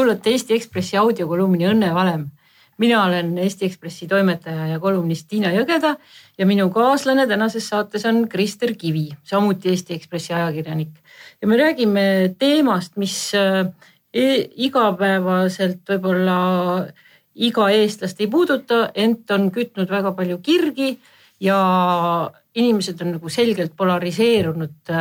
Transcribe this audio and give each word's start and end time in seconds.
kuulate 0.00 0.30
Eesti 0.32 0.54
Ekspressi 0.56 0.96
audiokolumni 0.96 1.66
Õnnevalem. 1.68 2.30
mina 2.80 3.02
olen 3.04 3.34
Eesti 3.38 3.66
Ekspressi 3.66 4.06
toimetaja 4.08 4.70
ja 4.70 4.78
kolumnist 4.80 5.26
Tiina 5.28 5.50
Jõgeda 5.52 5.90
ja 6.38 6.46
minu 6.48 6.70
kaaslane 6.72 7.26
tänases 7.28 7.66
saates 7.68 8.06
on 8.08 8.22
Krister 8.28 8.72
Kivi, 8.72 9.10
samuti 9.24 9.68
Eesti 9.68 9.94
Ekspressi 9.94 10.32
ajakirjanik. 10.32 10.88
ja 11.42 11.48
me 11.48 11.56
räägime 11.56 12.34
teemast, 12.38 12.96
mis 12.96 13.34
e 13.34 14.24
igapäevaselt 14.56 15.84
võib-olla 15.88 16.88
iga 17.34 17.68
eestlast 17.70 18.20
ei 18.20 18.26
puuduta, 18.26 18.90
ent 18.94 19.30
on 19.30 19.50
kütnud 19.50 19.90
väga 19.90 20.12
palju 20.12 20.38
kirgi 20.38 20.98
ja 21.40 22.30
inimesed 22.54 23.02
on 23.02 23.18
nagu 23.18 23.28
selgelt 23.28 23.76
polariseerunud 23.76 24.96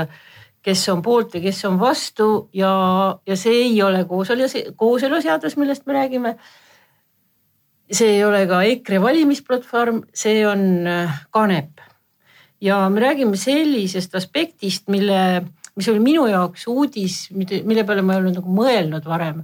kes 0.70 0.86
on 0.94 1.04
poolt 1.06 1.36
ja 1.38 1.42
kes 1.44 1.64
on 1.70 1.78
vastu 1.82 2.30
ja, 2.54 2.72
ja 3.26 3.38
see 3.38 3.64
ei 3.66 3.78
ole 3.84 4.04
kooselu, 4.10 4.48
kooseluseadus, 4.78 5.58
millest 5.58 5.88
me 5.90 5.98
räägime. 5.98 6.36
see 7.92 8.20
ei 8.20 8.24
ole 8.24 8.44
ka 8.46 8.62
EKRE 8.70 9.00
valimisplatvorm, 9.02 10.04
see 10.14 10.44
on 10.48 10.88
äh, 10.88 11.22
kanep. 11.34 11.82
ja 12.62 12.84
me 12.90 13.02
räägime 13.02 13.38
sellisest 13.38 14.16
aspektist, 14.16 14.88
mille, 14.88 15.42
mis 15.76 15.90
oli 15.90 16.00
minu 16.00 16.28
jaoks 16.28 16.68
uudis, 16.68 17.30
mille 17.34 17.84
peale 17.84 18.02
ma 18.06 18.14
ei 18.14 18.22
olnud 18.22 18.42
nagu 18.42 18.56
mõelnud 18.62 19.06
varem 19.10 19.44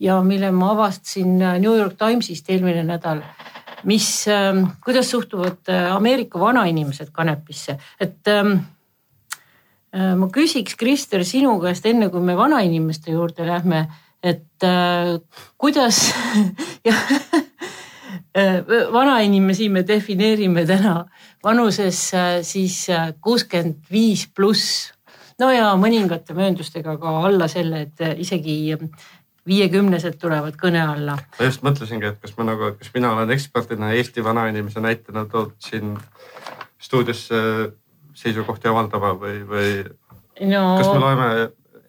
ja 0.00 0.20
mille 0.24 0.50
ma 0.56 0.72
avastasin 0.72 1.40
äh, 1.42 1.58
New 1.60 1.76
York 1.76 1.98
Timesist 2.00 2.48
eelmine 2.50 2.84
nädal 2.86 3.20
mis, 3.84 4.06
ähm, 4.30 4.70
kuidas 4.84 5.10
suhtuvad 5.10 5.68
äh, 5.68 5.90
Ameerika 5.92 6.40
vanainimesed 6.40 7.10
kanepisse, 7.12 7.76
et 8.00 8.30
ähm, 8.30 8.62
Äh, 8.62 8.71
ma 9.92 10.28
küsiks, 10.32 10.76
Krister, 10.80 11.20
sinu 11.28 11.58
käest 11.60 11.84
enne 11.86 12.08
kui 12.08 12.22
me 12.24 12.36
vanainimeste 12.36 13.12
juurde 13.12 13.44
lähme, 13.44 13.86
et 14.22 14.64
äh, 14.64 15.18
kuidas 15.58 16.14
äh, 16.86 18.64
vanainimesi 18.92 19.68
me 19.68 19.82
defineerime 19.86 20.66
täna 20.66 21.04
vanuses 21.44 22.14
äh, 22.14 22.42
siis 22.42 22.86
kuuskümmend 23.20 23.90
viis 23.90 24.28
pluss. 24.34 24.92
no 25.40 25.50
ja 25.50 25.72
mõningate 25.76 26.36
mööndustega 26.38 26.96
ka 27.02 27.16
alla 27.26 27.48
selle, 27.50 27.88
et 27.88 28.22
isegi 28.22 28.78
viiekümnesed 29.46 30.20
tulevad 30.22 30.54
kõne 30.56 30.84
alla. 30.86 31.18
ma 31.38 31.50
just 31.50 31.66
mõtlesingi, 31.66 32.06
et 32.14 32.20
kas 32.22 32.36
ma 32.38 32.46
nagu, 32.52 32.76
kas 32.78 32.94
mina 32.94 33.12
olen 33.16 33.30
eksperdina 33.34 33.92
Eesti 33.98 34.24
vanainimese 34.24 34.80
näitena 34.80 35.26
toodud 35.26 35.58
siin 35.58 35.96
stuudiosse 36.82 37.42
seisukohti 38.14 38.68
avaldama 38.68 39.14
või, 39.18 39.42
või 39.48 39.72
no, 40.48 40.62
kas 40.78 40.88
me 40.92 40.98
loeme 41.00 41.28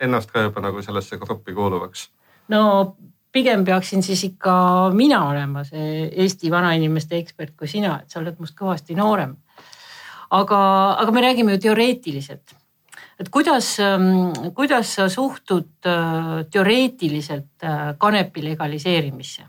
ennast 0.03 0.31
ka 0.31 0.47
juba 0.47 0.63
nagu 0.63 0.81
sellesse 0.81 1.17
gruppi 1.21 1.55
kuuluvaks? 1.55 2.09
no 2.53 2.95
pigem 3.33 3.65
peaksin 3.65 4.03
siis 4.03 4.23
ikka 4.23 4.55
mina 4.93 5.23
olema 5.29 5.63
see 5.67 6.09
Eesti 6.23 6.51
vanainimeste 6.51 7.17
ekspert 7.17 7.55
kui 7.57 7.69
sina, 7.69 7.99
et 8.03 8.13
sa 8.13 8.21
oled 8.21 8.37
must 8.39 8.55
kõvasti 8.59 8.97
noorem. 8.97 9.37
aga, 10.33 10.59
aga 10.97 11.11
me 11.11 11.21
räägime 11.21 11.55
ju 11.57 11.63
teoreetiliselt. 11.67 12.55
et 13.19 13.29
kuidas, 13.29 13.77
ähm, 13.79 14.33
kuidas 14.53 14.95
sa 14.95 15.09
suhtud 15.09 15.85
äh, 15.85 16.45
teoreetiliselt 16.51 17.63
äh, 17.63 17.95
kanepi 17.97 18.43
legaliseerimisse? 18.43 19.43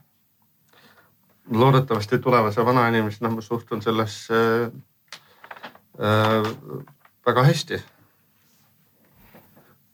loodetavasti 1.50 2.18
tulevase 2.18 2.64
vanainimesena 2.64 3.30
ma 3.30 3.40
suhtun 3.40 3.82
sellesse 3.82 4.34
väga 5.98 7.44
hästi. 7.46 7.82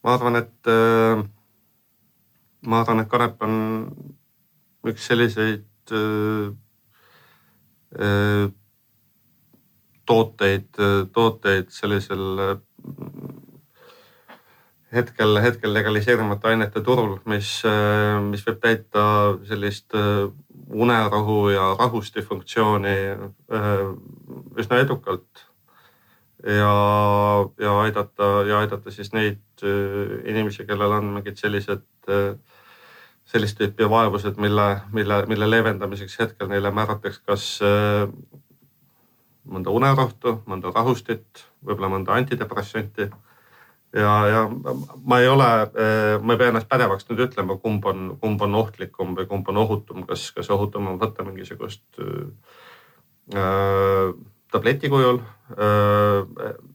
ma 0.03 0.15
arvan, 0.15 0.37
et 0.37 0.67
äh, 0.67 1.25
ma 2.63 2.81
arvan, 2.81 3.01
et 3.01 3.11
kanep 3.11 3.43
on 3.45 3.59
üks 4.89 5.11
selliseid 5.11 5.93
äh, 5.93 6.55
äh, 8.01 8.49
tooteid, 10.11 10.81
tooteid 11.13 11.71
sellisel 11.71 12.43
äh, 12.43 12.57
hetkel, 14.93 15.39
hetkel 15.45 15.75
legaliseerimata 15.75 16.51
ainete 16.51 16.83
turul, 16.87 17.19
mis, 17.31 17.61
äh, 17.69 18.17
mis 18.25 18.43
võib 18.47 18.59
täita 18.65 19.05
sellist 19.47 19.95
äh, 19.95 20.27
unerahu 20.71 21.39
ja 21.51 21.73
rahusti 21.79 22.23
funktsiooni 22.23 22.97
üsna 24.61 24.79
edukalt 24.79 25.50
ja, 26.47 26.75
ja 27.61 27.81
aidata 27.81 28.29
ja 28.49 28.59
aidata 28.59 28.91
siis 28.91 29.13
neid 29.13 29.65
äh, 29.65 30.21
inimesi, 30.31 30.65
kellel 30.67 30.93
on 30.99 31.13
mingid 31.17 31.41
sellised, 31.41 31.85
äh, 32.09 32.35
sellist 33.29 33.59
tüüpi 33.61 33.89
vaevused, 33.91 34.41
mille, 34.41 34.69
mille, 34.93 35.25
mille 35.31 35.51
leevendamiseks 35.51 36.19
hetkel 36.21 36.51
neile 36.51 36.73
määratakse 36.75 37.25
kas 37.27 37.49
äh, 37.65 38.07
mõnda 39.51 39.73
unerohtu, 39.75 40.41
mõnda 40.49 40.73
rahustit, 40.75 41.45
võib-olla 41.65 41.91
mõnda 41.93 42.17
antidepressanti. 42.17 43.11
ja, 43.97 44.11
ja 44.29 44.43
ma 45.05 45.19
ei 45.21 45.29
ole, 45.29 45.49
ma 46.23 46.33
ei 46.33 46.39
pea 46.39 46.53
ennast 46.53 46.69
pädevaks 46.71 47.09
nüüd 47.09 47.25
ütlema, 47.25 47.57
kumb 47.59 47.85
on, 47.91 48.13
kumb 48.21 48.43
on 48.47 48.55
ohtlikum 48.55 49.17
või 49.17 49.27
kumb 49.27 49.49
on 49.49 49.57
ohutum, 49.65 50.05
kas, 50.07 50.29
kas 50.37 50.51
ohutum 50.55 50.87
on 50.93 51.01
võtta 51.01 51.25
mingisugust 51.27 51.83
äh, 53.35 54.13
tableti 54.51 54.91
kujul 54.93 55.21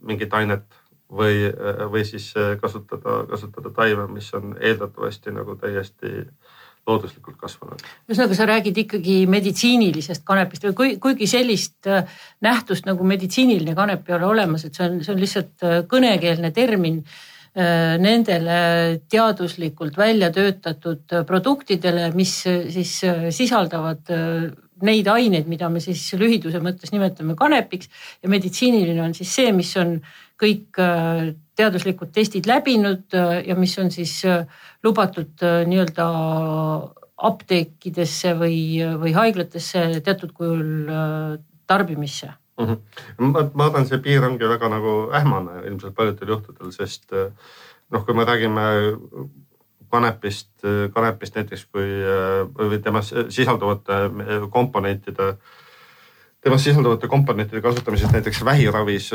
mingit 0.05 0.33
ainet 0.35 0.65
või, 1.11 1.47
või 1.91 2.03
siis 2.07 2.31
kasutada, 2.61 3.23
kasutada 3.29 3.71
taime, 3.75 4.07
mis 4.11 4.27
on 4.35 4.55
eeldatavasti 4.59 5.33
nagu 5.35 5.55
täiesti 5.59 6.25
looduslikult 6.85 7.37
kasvanud. 7.41 7.81
ühesõnaga, 8.09 8.35
sa 8.37 8.45
räägid 8.45 8.77
ikkagi 8.83 9.15
meditsiinilisest 9.29 10.25
kanepist 10.25 10.67
või 10.67 10.75
kui, 10.77 10.97
kuigi 11.01 11.27
sellist 11.29 11.89
nähtust 12.45 12.85
nagu 12.85 13.07
meditsiiniline 13.07 13.73
kanep 13.77 14.09
ei 14.09 14.17
ole 14.19 14.27
olemas, 14.29 14.65
et 14.65 14.77
see 14.77 14.85
on, 14.85 14.99
see 15.05 15.15
on 15.15 15.23
lihtsalt 15.23 15.65
kõnekeelne 15.89 16.51
termin 16.53 17.01
nendele 17.55 18.59
teaduslikult 19.09 19.95
välja 19.97 20.27
töötatud 20.35 21.21
produktidele, 21.25 22.09
mis 22.11 22.33
siis 22.43 22.97
sisaldavad 23.37 24.11
neid 24.83 25.07
aineid, 25.07 25.47
mida 25.47 25.69
me 25.71 25.79
siis 25.83 26.03
lühiduse 26.19 26.59
mõttes 26.63 26.91
nimetame 26.91 27.35
kanepiks 27.39 27.89
ja 28.23 28.31
meditsiiniline 28.31 29.01
on 29.03 29.13
siis 29.15 29.31
see, 29.37 29.51
mis 29.55 29.71
on 29.79 29.97
kõik 30.41 30.79
äh, 30.81 31.31
teaduslikud 31.55 32.11
testid 32.15 32.47
läbinud 32.49 33.15
äh, 33.15 33.37
ja 33.47 33.55
mis 33.59 33.75
on 33.79 33.91
siis 33.93 34.17
äh, 34.27 34.43
lubatud 34.83 35.43
nii-öelda 35.69 36.07
apteekidesse 37.25 38.33
või, 38.35 38.57
või 38.99 39.13
haiglatesse 39.15 39.85
teatud 40.03 40.33
kujul 40.35 40.89
tarbimisse 41.67 42.33
mm. 42.59 42.65
-hmm. 42.65 43.31
ma, 43.31 43.45
ma 43.53 43.69
arvan, 43.69 43.87
see 43.87 44.01
piir 44.03 44.27
ongi 44.27 44.49
väga 44.51 44.69
nagu 44.73 44.97
ähmane 45.15 45.63
ilmselt 45.69 45.95
paljudel 45.95 46.35
juhtudel, 46.35 46.75
sest 46.75 47.15
noh, 47.15 48.03
kui 48.03 48.17
me 48.17 48.27
räägime 48.27 48.67
kanepist, 49.89 50.49
kanepist 50.93 51.35
näiteks 51.35 51.65
kui 51.71 51.87
või 52.57 52.79
temas 52.83 53.13
sisalduvate 53.29 53.99
komponentide, 54.53 55.35
temas 56.41 56.63
sisalduvate 56.63 57.09
komponentide 57.11 57.61
kasutamisest 57.61 58.15
näiteks 58.15 58.43
vähiravis 58.45 59.11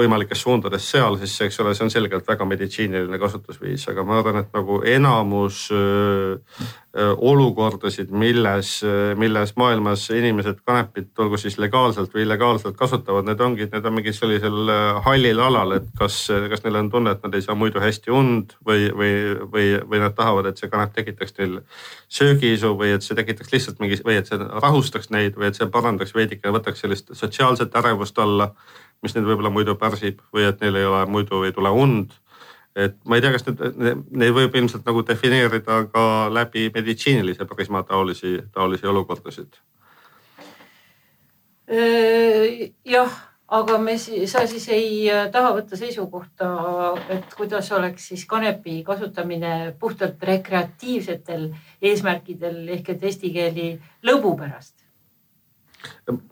võimalikes 0.00 0.42
suundades 0.42 0.90
seal, 0.90 1.18
siis 1.20 1.36
eks 1.46 1.60
ole, 1.62 1.74
see 1.76 1.86
on 1.86 1.92
selgelt 1.92 2.28
väga 2.28 2.46
meditsiiniline 2.48 3.20
kasutusviis, 3.20 3.86
aga 3.92 4.04
ma 4.06 4.20
arvan, 4.20 4.42
et 4.42 4.54
nagu 4.56 4.80
enamus 4.88 5.66
olukordasid, 7.30 8.10
milles, 8.10 8.80
milles 9.16 9.52
maailmas 9.60 10.08
inimesed 10.10 10.58
kanepit, 10.66 11.12
olgu 11.22 11.38
siis 11.38 11.54
legaalselt 11.62 12.10
või 12.14 12.24
illegaalselt 12.24 12.74
kasutavad, 12.78 13.28
need 13.28 13.44
ongi, 13.46 13.68
need 13.70 13.86
on 13.86 13.94
mingil 13.94 14.16
sellisel 14.16 14.72
hallil 15.06 15.44
alal, 15.46 15.76
et 15.78 15.86
kas, 15.98 16.16
kas 16.50 16.64
neil 16.64 16.80
on 16.80 16.90
tunne, 16.90 17.14
et 17.14 17.22
nad 17.22 17.38
ei 17.38 17.46
saa 17.46 17.54
muidu 17.54 17.82
hästi 17.82 18.10
und 18.10 18.56
või, 18.66 18.88
või, 18.90 19.12
või, 19.54 19.68
või 19.86 20.02
nad 20.02 20.18
tahavad, 20.18 20.50
et 20.50 20.58
see 20.58 20.72
kanep 20.72 20.96
tekitaks 20.96 21.38
neil 21.38 21.60
söögiisu 22.10 22.74
või 22.74 22.96
et 22.96 23.06
see 23.06 23.18
tekitaks 23.18 23.54
lihtsalt 23.54 23.78
mingi 23.82 24.00
või 24.02 24.18
et 24.18 24.26
see 24.26 24.40
rahustaks 24.40 25.14
neid 25.14 25.38
või 25.38 25.52
et 25.52 25.60
see 25.60 25.70
parandaks 25.70 26.14
veidike, 26.16 26.50
võtaks 26.50 26.82
sellist 26.82 27.14
sotsiaalset 27.14 27.76
ärevust 27.78 28.18
alla 28.18 28.50
mis 29.02 29.14
neid 29.16 29.28
võib-olla 29.28 29.52
muidu 29.52 29.76
pärsib 29.80 30.20
või 30.34 30.44
et 30.48 30.60
neil 30.60 30.76
ei 30.76 30.88
ole 30.88 31.04
muidu 31.08 31.44
ei 31.46 31.54
tule 31.56 31.72
und. 31.72 32.12
et 32.76 32.96
ma 33.04 33.16
ei 33.16 33.24
tea, 33.24 33.32
kas 33.34 33.46
need, 33.48 34.04
neid 34.10 34.34
võib 34.36 34.54
ilmselt 34.56 34.86
nagu 34.86 35.02
defineerida 35.06 35.84
ka 35.92 36.04
läbi 36.32 36.68
meditsiinilise 36.74 37.48
prisma 37.50 37.82
taolisi, 37.82 38.38
taolisi 38.52 38.86
olukordasid. 38.86 39.58
jah, 42.84 43.18
aga 43.50 43.78
me, 43.78 43.96
sa 43.98 44.44
siis 44.46 44.68
ei 44.70 45.10
äh, 45.10 45.26
taha 45.32 45.54
võtta 45.56 45.78
seisukohta, 45.78 46.50
et 47.10 47.34
kuidas 47.36 47.70
oleks 47.74 48.10
siis 48.12 48.24
kanepi 48.30 48.82
kasutamine 48.86 49.74
puhtalt 49.78 50.22
rekreatiivsetel 50.22 51.48
eesmärkidel 51.82 52.68
ehk 52.76 52.94
et 52.94 53.08
eesti 53.10 53.32
keeli 53.34 53.72
lõbu 54.06 54.36
pärast? 54.38 54.76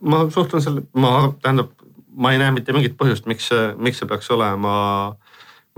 ma 0.01 0.27
suhtun 0.31 0.63
selle, 0.63 0.83
ma 0.93 1.33
tähendab 1.43 1.73
ma 2.19 2.35
ei 2.35 2.43
näe 2.43 2.53
mitte 2.55 2.75
mingit 2.77 2.99
põhjust, 2.99 3.29
miks 3.31 3.49
see, 3.53 3.73
miks 3.79 4.03
see 4.03 4.11
peaks 4.11 4.31
olema, 4.35 4.75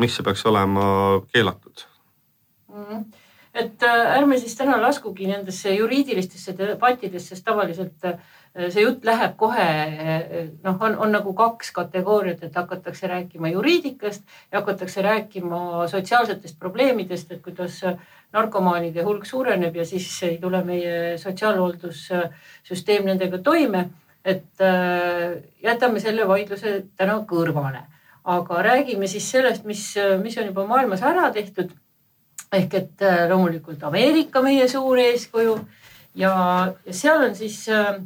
miks 0.01 0.19
see 0.19 0.27
peaks 0.27 0.45
olema 0.49 0.85
keelatud 1.33 1.87
mm. 2.73 3.05
et 3.55 3.87
äh, 3.87 4.05
ärme 4.19 4.41
siis 4.41 4.57
täna 4.59 4.81
laskugi 4.83 5.29
nendesse 5.31 5.75
juriidilistesse 5.77 6.57
debattidesse, 6.59 7.35
sest 7.35 7.47
tavaliselt 7.49 8.09
äh, 8.09 8.21
see 8.69 8.83
jutt 8.83 9.05
läheb 9.07 9.37
kohe 9.39 9.67
noh, 10.65 10.79
on, 10.81 10.97
on 10.99 11.13
nagu 11.15 11.35
kaks 11.39 11.71
kategooriat, 11.77 12.43
et 12.43 12.57
hakatakse 12.59 13.07
rääkima 13.07 13.53
juriidikast 13.53 14.25
ja 14.51 14.59
hakatakse 14.59 15.03
rääkima 15.07 15.87
sotsiaalsetest 15.93 16.59
probleemidest, 16.59 17.31
et 17.31 17.45
kuidas 17.45 17.79
narkomaanide 18.33 19.05
hulk 19.07 19.27
suureneb 19.27 19.77
ja 19.77 19.87
siis 19.87 20.09
ei 20.27 20.39
tule 20.43 20.63
meie 20.67 21.19
sotsiaalhooldussüsteem 21.19 23.07
nendega 23.07 23.39
toime. 23.39 23.89
Et 24.25 24.63
jätame 25.63 26.01
selle 26.01 26.27
vaidluse 26.29 26.75
täna 26.97 27.15
kõrvale 27.29 27.81
aga 28.25 28.63
räägime 28.63 29.09
siis 29.09 29.31
sellest, 29.31 29.65
mis, 29.65 29.95
mis 30.23 30.39
on 30.39 30.51
juba 30.51 30.67
maailmas 30.67 31.03
ära 31.03 31.31
tehtud. 31.33 31.71
ehk 32.53 32.73
et 32.75 33.03
äh, 33.07 33.29
loomulikult 33.31 33.83
Ameerika 33.87 34.41
meie 34.43 34.65
suur 34.69 34.99
eeskuju 34.99 35.53
ja, 36.19 36.33
ja 36.87 36.93
seal 36.93 37.23
on 37.23 37.37
siis 37.39 37.69
äh, 37.71 38.01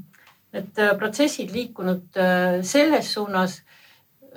need 0.52 0.80
äh, 0.84 0.90
protsessid 0.98 1.52
liikunud 1.52 2.18
selles 2.62 3.12
suunas. 3.12 3.62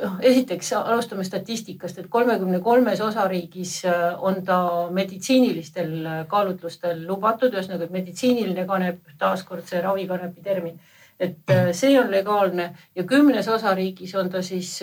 noh, 0.02 0.20
esiteks 0.22 0.72
alustame 0.78 1.24
statistikast, 1.26 1.98
et 1.98 2.08
kolmekümne 2.10 2.60
kolmes 2.62 3.00
osariigis 3.02 3.82
on 4.22 4.44
ta 4.46 4.60
meditsiinilistel 4.94 6.28
kaalutlustel 6.30 7.02
lubatud, 7.08 7.54
ühesõnaga 7.54 7.88
meditsiiniline 7.90 8.66
kanep, 8.70 9.00
taaskord 9.18 9.66
see 9.66 9.82
ravikanepi 9.82 10.44
termin, 10.46 10.78
et 11.20 11.54
see 11.74 11.96
on 12.00 12.12
legaalne 12.12 12.70
ja 12.96 13.04
kümnes 13.04 13.48
osariigis 13.48 14.16
on 14.16 14.30
ta 14.30 14.42
siis 14.46 14.80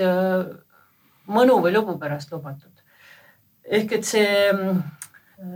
mõnu 1.27 1.61
või 1.63 1.73
lõbu 1.73 1.99
pärast 1.99 2.33
lubatud. 2.33 2.73
ehk 3.65 3.93
et 3.93 4.05
see 4.05 4.53
mm, 4.53 4.81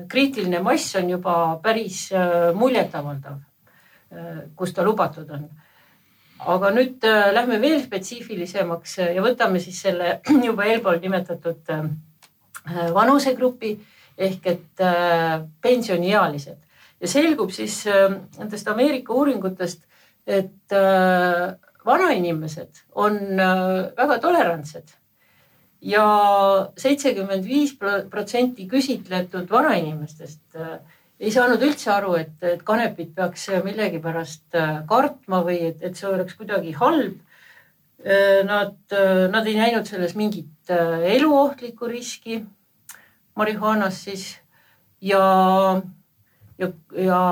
kriitiline 0.08 0.60
mass 0.62 0.96
on 0.96 1.10
juba 1.10 1.34
päris 1.62 2.08
äh, 2.12 2.50
muljetavaldav, 2.54 3.40
äh, 4.12 4.44
kus 4.56 4.72
ta 4.74 4.84
lubatud 4.84 5.30
on. 5.30 5.48
aga 6.38 6.70
nüüd 6.70 7.04
äh, 7.04 7.32
lähme 7.34 7.60
veel 7.60 7.82
spetsiifilisemaks 7.82 8.98
ja 8.98 9.22
võtame 9.22 9.60
siis 9.60 9.80
selle 9.82 10.20
juba 10.48 10.68
eelpool 10.70 11.00
nimetatud 11.02 11.74
vanusegrupi 12.94 13.78
ehk 14.18 14.46
et 14.46 14.80
pensioniealised 15.62 16.56
ja 17.00 17.08
selgub 17.08 17.50
siis 17.54 17.78
nendest 17.86 18.68
Ameerika 18.68 19.14
uuringutest, 19.14 19.86
et 20.28 20.76
vanainimesed 21.88 22.82
on 23.00 23.16
väga 23.38 24.18
tolerantsed 24.20 24.92
ja 25.84 26.04
seitsekümmend 26.78 27.46
viis 27.46 27.74
protsenti 28.10 28.66
küsitletud 28.70 29.50
vanainimestest 29.50 30.58
äh, 30.58 30.78
ei 31.18 31.30
saanud 31.34 31.62
üldse 31.66 31.90
aru, 31.90 32.14
et, 32.18 32.34
et 32.46 32.62
kanepit 32.66 33.14
peaks 33.14 33.48
millegipärast 33.64 34.58
äh, 34.58 34.74
kartma 34.88 35.42
või 35.46 35.60
et, 35.70 35.82
et 35.82 35.98
see 35.98 36.10
oleks 36.10 36.36
kuidagi 36.38 36.74
halb. 36.78 37.18
Äh, 38.04 38.44
nad, 38.46 38.76
nad 39.32 39.46
ei 39.46 39.56
näinud 39.58 39.86
selles 39.86 40.14
mingit 40.18 40.70
eluohtlikku 40.70 41.88
riski 41.90 42.42
marihuanas 43.38 44.02
siis 44.04 44.28
ja, 45.02 45.80
ja, 46.58 46.68
ja 46.94 47.22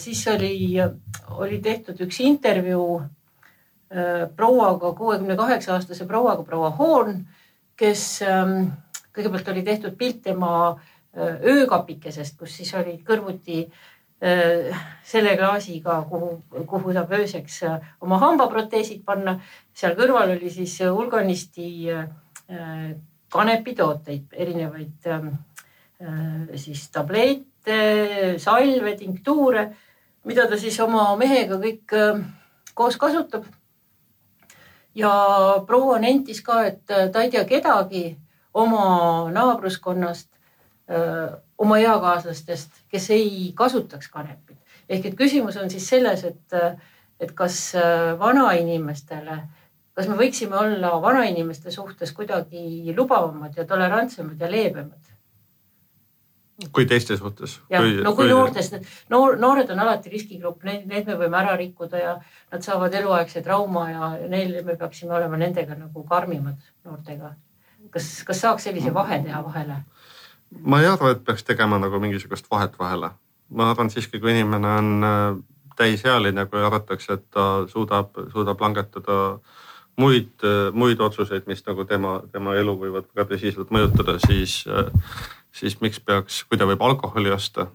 siis 0.00 0.20
oli, 0.32 0.76
oli 1.38 1.60
tehtud 1.62 2.00
üks 2.04 2.20
intervjuu 2.20 3.02
prouaga, 4.36 4.94
kuuekümne 4.96 5.36
kaheksa 5.36 5.74
aastase 5.74 6.06
prouaga, 6.08 6.42
proua 6.48 6.70
Horn 6.72 7.18
kes 7.82 8.04
ähm, 8.26 8.72
kõigepealt 9.14 9.48
oli 9.52 9.64
tehtud 9.66 9.96
pilt 9.98 10.22
tema 10.24 10.52
äh, 10.72 11.40
öökapikesest, 11.54 12.38
kus 12.40 12.56
siis 12.58 12.72
olid 12.78 13.02
kõrvuti 13.06 13.64
äh, 13.66 14.82
selle 15.06 15.34
klaasiga, 15.38 16.00
kuhu, 16.08 16.34
kuhu 16.70 16.94
saab 16.94 17.14
ööseks 17.18 17.62
äh, 17.68 17.92
oma 18.04 18.20
hambaproteesid 18.22 19.04
panna. 19.06 19.38
seal 19.74 19.96
kõrval 19.98 20.36
oli 20.36 20.50
siis 20.50 20.78
hulganisti 20.82 21.88
kanepitooteid, 23.32 24.34
erinevaid 24.36 25.06
ähm, 25.08 25.30
siis 26.58 26.82
tableete, 26.92 27.78
salve, 28.42 28.92
tinktuure, 28.98 29.70
mida 30.24 30.46
ta 30.48 30.58
siis 30.58 30.78
oma 30.80 31.16
mehega 31.16 31.58
kõik 31.62 31.96
koos 32.74 32.96
kasutab 32.96 33.44
ja 34.94 35.12
proua 35.66 35.98
nentis 35.98 36.42
ka, 36.44 36.62
et 36.68 36.90
äh, 36.90 37.08
ta 37.12 37.24
ei 37.24 37.30
tea 37.32 37.44
kedagi 37.48 38.04
oma 38.54 39.30
naabruskonnast, 39.32 40.28
äh, 40.90 41.32
oma 41.58 41.78
eakaaslastest, 41.80 42.84
kes 42.92 43.10
ei 43.10 43.52
kasutaks 43.56 44.08
kanepit. 44.08 44.58
ehk 44.88 45.06
et 45.06 45.14
küsimus 45.16 45.56
on 45.56 45.70
siis 45.70 45.88
selles, 45.88 46.24
et, 46.24 46.52
äh, 46.52 46.76
et 47.20 47.32
kas 47.32 47.72
vanainimestele, 48.18 49.38
kas 49.94 50.08
me 50.08 50.16
võiksime 50.18 50.56
olla 50.58 50.96
vanainimeste 51.00 51.70
suhtes 51.70 52.12
kuidagi 52.12 52.94
lubavamad 52.96 53.56
ja 53.56 53.64
tolerantsemad 53.64 54.40
ja 54.40 54.50
leebemad 54.50 55.11
kui 56.72 56.86
teiste 56.86 57.16
suhtes. 57.16 57.60
jah, 57.70 57.84
no 58.04 58.14
kui, 58.14 58.26
kui... 58.26 58.30
noortest, 58.30 58.76
noor, 59.10 59.36
noored 59.40 59.70
on 59.74 59.82
alati 59.84 60.12
riskigrupp, 60.12 60.62
neid, 60.68 60.86
neid 60.90 61.08
me 61.08 61.16
võime 61.20 61.40
ära 61.40 61.56
rikkuda 61.58 62.02
ja 62.02 62.12
nad 62.52 62.64
saavad 62.64 62.94
eluaegse 62.94 63.42
trauma 63.42 63.86
ja 63.90 64.10
neil 64.28 64.58
me 64.66 64.76
peaksime 64.76 65.16
olema 65.18 65.40
nendega 65.40 65.76
nagu 65.78 66.04
karmimad 66.08 66.60
noortega. 66.84 67.34
kas, 67.90 68.12
kas 68.28 68.44
saaks 68.46 68.68
sellise 68.68 68.94
vahe 68.94 69.22
teha 69.24 69.42
vahele? 69.44 69.82
ma 70.60 70.80
ei 70.82 70.86
arva, 70.86 71.14
et 71.14 71.24
peaks 71.24 71.44
tegema 71.48 71.78
nagu 71.78 72.00
mingisugust 72.00 72.50
vahet 72.50 72.78
vahele. 72.78 73.10
ma 73.50 73.70
arvan 73.70 73.90
siiski, 73.90 74.20
kui 74.20 74.30
inimene 74.36 74.76
on 74.78 75.08
äh, 75.08 75.42
täisealine, 75.76 76.46
kui 76.46 76.62
arvatakse, 76.62 77.18
et 77.18 77.28
ta 77.30 77.66
suudab, 77.68 78.16
suudab 78.32 78.60
langetada 78.60 79.18
muid, 80.00 80.44
muid 80.72 81.00
otsuseid, 81.00 81.46
mis 81.46 81.64
nagu 81.66 81.84
tema, 81.84 82.20
tema 82.32 82.56
elu 82.56 82.74
võivad 82.80 83.08
väga 83.12 83.34
tõsiselt 83.34 83.72
mõjutada, 83.74 84.16
siis 84.26 84.62
äh, 84.68 84.88
siis 85.52 85.78
miks 85.80 86.00
peaks, 86.00 86.42
kui 86.48 86.58
ta 86.58 86.68
võib 86.68 86.82
alkoholi 86.82 87.32
osta, 87.32 87.68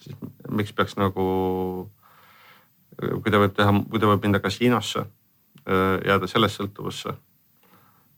siis 0.00 0.16
miks 0.50 0.72
peaks 0.76 0.96
nagu, 1.00 1.26
kui 2.98 3.30
ta 3.30 3.42
võib 3.42 3.54
teha, 3.56 3.74
kui 3.90 4.00
ta 4.00 4.10
võib 4.10 4.24
minna 4.24 4.40
kasiinosse, 4.42 5.04
jääda 6.08 6.28
sellest 6.30 6.58
sõltuvusse, 6.58 7.14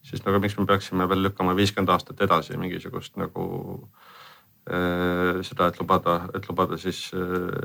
siis 0.05 0.25
nagu 0.25 0.41
miks 0.41 0.57
me 0.59 0.67
peaksime 0.69 1.09
veel 1.11 1.27
lükkama 1.27 1.57
viiskümmend 1.59 1.93
aastat 1.93 2.23
edasi 2.25 2.59
mingisugust 2.61 3.19
nagu 3.21 3.45
seda, 5.45 5.67
et 5.69 5.77
lubada, 5.77 6.23
et 6.33 6.47
lubada 6.49 6.79
siis 6.81 7.11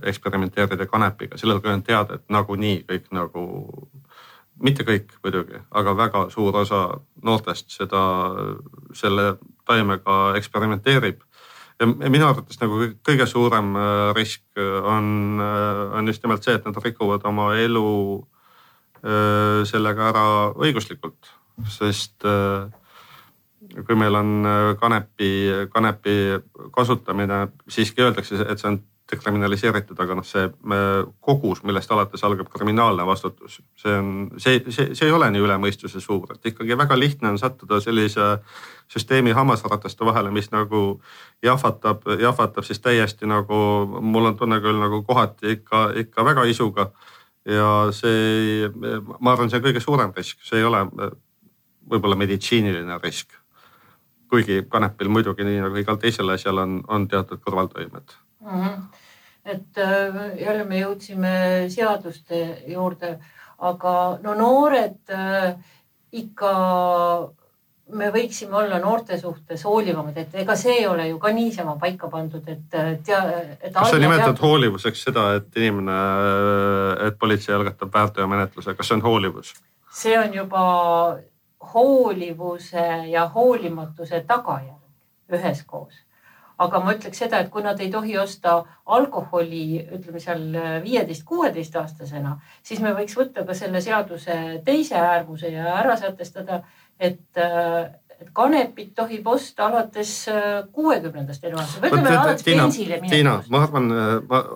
eksperimenteerida 0.03 0.83
kanepiga, 0.89 1.37
sellel 1.39 1.61
kui 1.63 1.71
on 1.71 1.83
teada, 1.87 2.17
et 2.19 2.33
nagunii 2.33 2.81
kõik 2.89 3.07
nagu 3.15 3.43
mitte 4.59 4.83
kõik 4.83 5.13
muidugi, 5.23 5.61
aga 5.71 5.93
väga 5.95 6.25
suur 6.33 6.57
osa 6.59 6.81
noortest 7.23 7.71
seda, 7.71 8.01
selle 8.97 9.29
taimega 9.69 10.19
eksperimenteerib. 10.39 11.21
ja 11.79 11.87
minu 11.87 12.25
arvates 12.27 12.59
nagu 12.59 12.81
kõige 13.07 13.23
suurem 13.29 13.71
äh, 13.79 14.09
risk 14.17 14.43
äh, 14.59 14.81
on, 14.83 15.39
äh, 15.39 15.83
on 15.95 16.11
just 16.11 16.25
nimelt 16.25 16.43
see, 16.43 16.57
et 16.57 16.65
nad 16.67 16.75
rikuvad 16.83 17.23
oma 17.29 17.53
elu 17.59 18.25
sellega 18.99 20.09
ära 20.09 20.21
õiguslikult, 20.59 21.29
sest 21.71 22.25
kui 22.27 23.95
meil 23.95 24.17
on 24.19 24.31
kanepi, 24.75 25.29
kanepi 25.71 26.15
kasutamine, 26.75 27.37
siiski 27.71 28.03
öeldakse, 28.03 28.41
et 28.43 28.59
see 28.59 28.67
on 28.73 28.81
dekriminaliseeritud, 29.11 29.99
aga 29.99 30.17
noh, 30.19 30.25
see 30.27 30.45
kogus, 31.25 31.63
millest 31.67 31.91
alates 31.91 32.23
algab 32.27 32.49
kriminaalne 32.53 33.05
vastutus, 33.07 33.59
see 33.79 33.95
on, 33.95 34.11
see, 34.37 34.61
see, 34.69 34.93
see 34.97 35.07
ei 35.07 35.15
ole 35.15 35.29
nii 35.33 35.43
üle 35.45 35.57
mõistuse 35.61 36.01
suur, 36.03 36.35
et 36.35 36.51
ikkagi 36.51 36.77
väga 36.77 36.97
lihtne 36.99 37.31
on 37.33 37.39
sattuda 37.41 37.79
sellise 37.83 38.27
süsteemi 38.91 39.33
hammasrataste 39.37 40.05
vahele, 40.05 40.31
mis 40.35 40.51
nagu 40.53 40.83
jahvatab, 41.45 42.05
jahvatab 42.21 42.67
siis 42.67 42.81
täiesti 42.85 43.29
nagu, 43.29 43.61
mul 44.01 44.31
on 44.31 44.37
tunne 44.37 44.61
küll 44.63 44.79
nagu 44.81 45.01
kohati 45.07 45.57
ikka, 45.57 45.89
ikka 46.05 46.25
väga 46.25 46.45
isuga. 46.49 46.91
ja 47.45 47.89
see, 47.95 48.67
ma 49.19 49.31
arvan, 49.31 49.49
see 49.49 49.57
on 49.57 49.63
kõige 49.63 49.81
suurem 49.81 50.11
risk, 50.15 50.37
see 50.45 50.59
ei 50.59 50.67
ole 50.67 50.83
võib-olla 51.89 52.17
meditsiiniline 52.19 52.99
risk. 53.03 53.33
kuigi 54.29 54.61
kanepil 54.69 55.09
muidugi 55.09 55.41
nii 55.41 55.61
nagu 55.63 55.79
igal 55.81 55.97
teisel 55.97 56.29
asjal 56.29 56.59
on, 56.61 56.81
on 56.87 57.07
teatud 57.09 57.39
kõrvaltoimed 57.41 58.11
mm. 58.45 58.49
-hmm. 58.49 58.83
Et 59.49 59.81
äh, 59.81 60.21
jälle 60.39 60.63
me 60.67 60.79
jõudsime 60.83 61.33
seaduste 61.73 62.39
juurde, 62.67 63.17
aga 63.59 63.93
no 64.23 64.35
noored 64.37 65.13
äh, 65.13 65.53
ikka 66.11 66.53
me 67.89 68.11
võiksime 68.13 68.53
olla 68.53 68.77
noorte 68.81 69.17
suhtes 69.17 69.63
hoolivamad, 69.65 70.17
et 70.21 70.35
ega 70.43 70.55
see 70.59 70.75
ei 70.81 70.85
ole 70.87 71.07
ju 71.09 71.17
ka 71.21 71.31
niisama 71.33 71.75
paika 71.81 72.09
pandud, 72.11 72.45
et 72.47 72.77
äh, 72.77 72.91
tea, 73.05 73.21
kas 73.73 73.93
sa 73.93 74.01
nimetad 74.01 74.35
peab... 74.35 74.43
hoolivuseks 74.45 75.07
seda, 75.09 75.25
et 75.39 75.57
inimene, 75.57 75.97
et 77.07 77.17
politsei 77.19 77.55
algatab 77.57 77.93
väärteomenetluse, 77.93 78.75
kas 78.77 78.91
see 78.91 78.99
on 78.99 79.05
hoolivus? 79.07 79.55
see 79.99 80.13
on 80.19 80.33
juba 80.33 80.65
hoolivuse 81.73 82.85
ja 83.09 83.25
hoolimatuse 83.33 84.21
tagajärg 84.27 85.33
üheskoos 85.33 85.97
aga 86.59 86.81
ma 86.83 86.95
ütleks 86.97 87.21
seda, 87.23 87.39
et 87.39 87.51
kui 87.53 87.63
nad 87.63 87.79
ei 87.79 87.91
tohi 87.91 88.17
osta 88.19 88.57
alkoholi, 88.97 89.63
ütleme 89.99 90.19
seal 90.23 90.43
viieteist, 90.83 91.23
kuueteist 91.27 91.77
aastasena, 91.79 92.35
siis 92.63 92.81
me 92.83 92.91
võiks 92.97 93.15
võtta 93.17 93.45
ka 93.47 93.55
selle 93.57 93.81
seaduse 93.83 94.35
teise 94.65 94.99
äärmuse 94.99 95.53
ja 95.53 95.71
ära 95.79 95.95
sätestada, 95.99 96.63
et 96.99 97.41
et 98.19 98.31
kanepit 98.35 98.89
tohib 98.95 99.27
osta 99.31 99.69
alates 99.69 100.25
kuuekümnendast 100.75 101.43
eluaastast. 101.47 102.43
Tiina, 102.43 102.65
Tiina, 103.09 103.35
ma 103.49 103.61
arvan, 103.63 103.87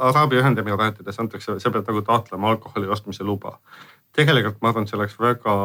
Araabia 0.09 0.41
Ühendemiraatides 0.41 1.19
antakse, 1.23 1.55
sa 1.63 1.71
pead 1.71 1.87
nagu 1.87 2.01
taotlema 2.03 2.51
alkoholi 2.51 2.91
ostmise 2.91 3.23
luba. 3.23 3.55
Tegelikult 4.13 4.59
ma 4.61 4.73
arvan, 4.73 4.83
et 4.83 4.91
see 4.91 4.99
oleks 4.99 5.15
väga 5.19 5.55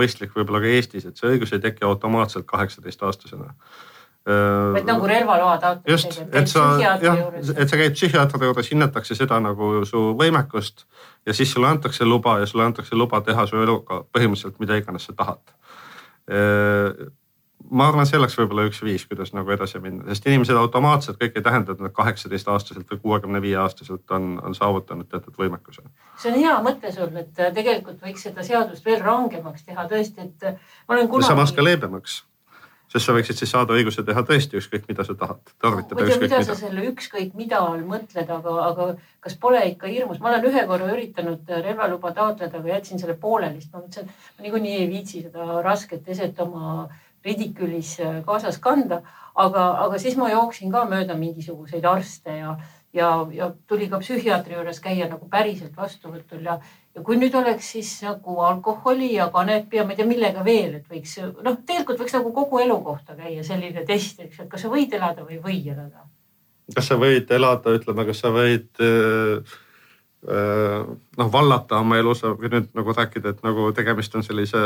mõistlik 0.00 0.32
võib-olla 0.32 0.62
ka 0.64 0.72
Eestis, 0.78 1.04
et 1.04 1.20
see 1.20 1.34
õigus 1.34 1.52
ei 1.52 1.60
teki 1.66 1.84
automaatselt 1.84 2.48
kaheksateist 2.48 3.04
aastasena 3.04 3.52
vaid 4.26 4.88
nagu 4.88 5.06
relvaloa 5.06 5.58
taotlemine. 5.62 5.92
just, 5.92 6.22
et 6.32 6.48
sa 6.50 6.64
jah, 6.82 7.02
et 7.56 7.68
sa 7.68 7.78
käid 7.78 7.94
psühhiaatri 7.94 8.48
juures, 8.48 8.70
hinnatakse 8.72 9.14
seda 9.14 9.38
nagu 9.40 9.84
su 9.86 10.08
võimekust 10.18 10.86
ja 11.26 11.34
siis 11.34 11.52
sulle 11.52 11.68
antakse 11.70 12.04
luba 12.04 12.40
ja 12.40 12.46
sulle 12.46 12.66
antakse 12.66 12.96
luba 12.96 13.20
teha 13.20 13.46
su 13.46 13.62
eluga 13.62 14.02
põhimõtteliselt 14.10 14.58
mida 14.62 14.80
iganes 14.82 15.06
sa 15.06 15.14
tahad 15.20 15.54
ma 17.70 17.88
arvan, 17.88 18.06
see 18.06 18.18
oleks 18.18 18.36
võib-olla 18.38 18.66
üks 18.68 18.80
viis, 18.84 19.04
kuidas 19.08 19.32
nagu 19.34 19.50
edasi 19.54 19.80
minna, 19.82 20.06
sest 20.10 20.28
inimesed 20.28 20.58
automaatselt 20.58 21.18
kõik 21.20 21.38
ei 21.38 21.44
tähenda, 21.44 21.74
et 21.74 21.82
nad 21.82 21.94
kaheksateist 21.96 22.48
aastaselt 22.52 22.90
või 22.92 23.00
kuuekümne 23.02 23.40
viie 23.42 23.56
aastaselt 23.62 24.14
on, 24.14 24.36
on 24.44 24.54
saavutanud 24.54 25.08
teatud 25.10 25.34
võimekuse. 25.40 25.82
see 26.20 26.32
on 26.32 26.38
hea 26.38 26.54
mõte 26.66 26.92
sul, 26.94 27.10
et 27.18 27.42
tegelikult 27.56 28.02
võiks 28.02 28.26
seda 28.28 28.46
seadust 28.46 28.86
veel 28.86 29.02
rangemaks 29.02 29.66
teha 29.66 29.86
tõesti, 29.90 30.28
et 30.28 30.48
ma 30.52 30.96
olen 30.96 31.10
kunagi. 31.10 31.30
samas 31.32 31.54
ka 31.56 31.64
leebemaks, 31.64 32.20
sest 32.96 33.10
sa 33.10 33.14
võiksid 33.16 33.40
siis 33.40 33.52
saada 33.52 33.76
õiguse 33.76 34.04
teha 34.06 34.22
tõesti 34.26 34.58
ükskõik, 34.60 34.86
mida 34.90 35.04
sa 35.06 35.14
tahad, 35.18 35.40
tarvitada 35.62 36.00
no, 36.00 36.06
ükskõik 36.08 36.26
mida. 36.26 36.40
mida 36.40 36.48
sa 36.48 36.58
selle 36.58 36.86
ükskõik 36.90 37.34
mida 37.38 37.60
all 37.62 37.82
mõtled, 37.88 38.30
aga, 38.38 38.54
aga 38.70 38.88
kas 39.24 39.36
pole 39.40 39.62
ikka 39.72 39.90
hirmus, 39.92 40.20
ma 40.22 40.32
olen 40.32 40.48
ühe 40.50 40.62
korra 40.70 40.88
üritanud 40.94 41.52
relvaluba 41.66 42.12
taotleda, 42.16 42.62
aga 42.62 42.72
jätsin 42.76 43.02
selle 43.02 43.18
pooleli, 43.20 43.60
sest 43.60 43.74
ma 43.74 43.82
mõtlesin, 43.84 44.08
et 44.08 44.38
ma 44.38 44.46
niikuinii 44.46 44.78
ei 44.80 44.88
viitsi 44.90 45.26
seda 45.26 45.60
rasket 45.66 46.08
eset 46.16 46.40
oma 46.44 46.86
ridikülis 47.26 47.96
äh, 48.00 48.18
kaasas 48.26 48.58
kanda, 48.62 49.02
aga, 49.34 49.68
aga 49.84 50.00
siis 50.02 50.16
ma 50.18 50.30
jooksin 50.32 50.72
ka 50.72 50.84
mööda 50.88 51.16
mingisuguseid 51.18 51.86
arste 51.88 52.38
ja, 52.38 52.56
ja, 52.96 53.10
ja 53.34 53.50
tuli 53.68 53.90
ka 53.92 54.00
psühhiaatri 54.02 54.56
juures 54.56 54.80
käia 54.84 55.08
nagu 55.10 55.28
päriselt 55.32 55.76
vastuvõtul 55.76 56.46
ja, 56.46 56.60
ja 56.96 57.02
kui 57.04 57.18
nüüd 57.20 57.34
oleks 57.36 57.70
siis 57.74 57.90
nagu 58.04 58.38
alkoholi 58.48 59.12
ja 59.14 59.28
kanepi 59.32 59.80
ja 59.80 59.84
ma 59.84 59.92
ei 59.92 60.00
tea, 60.00 60.08
millega 60.08 60.44
veel, 60.44 60.78
et 60.78 60.88
võiks 60.90 61.18
noh, 61.20 61.58
tegelikult 61.68 62.00
võiks 62.00 62.16
nagu 62.16 62.32
kogu 62.36 62.60
elu 62.64 62.76
kohta 62.84 63.16
käia 63.18 63.44
selline 63.44 63.84
test, 63.88 64.22
eks, 64.24 64.40
et 64.44 64.50
kas 64.52 64.64
sa 64.64 64.72
võid 64.72 64.96
elada 64.96 65.26
või 65.26 65.36
ei 65.36 65.42
või 65.44 65.60
elada. 65.74 66.06
kas 66.74 66.88
sa 66.90 66.98
võid 67.00 67.30
elada, 67.36 67.76
ütleme, 67.76 68.06
kas 68.08 68.24
sa 68.24 68.32
võid 68.32 68.80
äh, 68.80 69.56
äh, 70.24 70.88
noh, 71.20 71.32
vallata 71.32 71.82
oma 71.84 72.00
elu, 72.00 72.16
sa 72.16 72.32
võid 72.32 72.56
nüüd 72.56 72.72
nagu 72.80 72.96
rääkida, 72.96 73.36
et 73.36 73.44
nagu 73.44 73.68
tegemist 73.76 74.16
on 74.16 74.24
sellise 74.24 74.64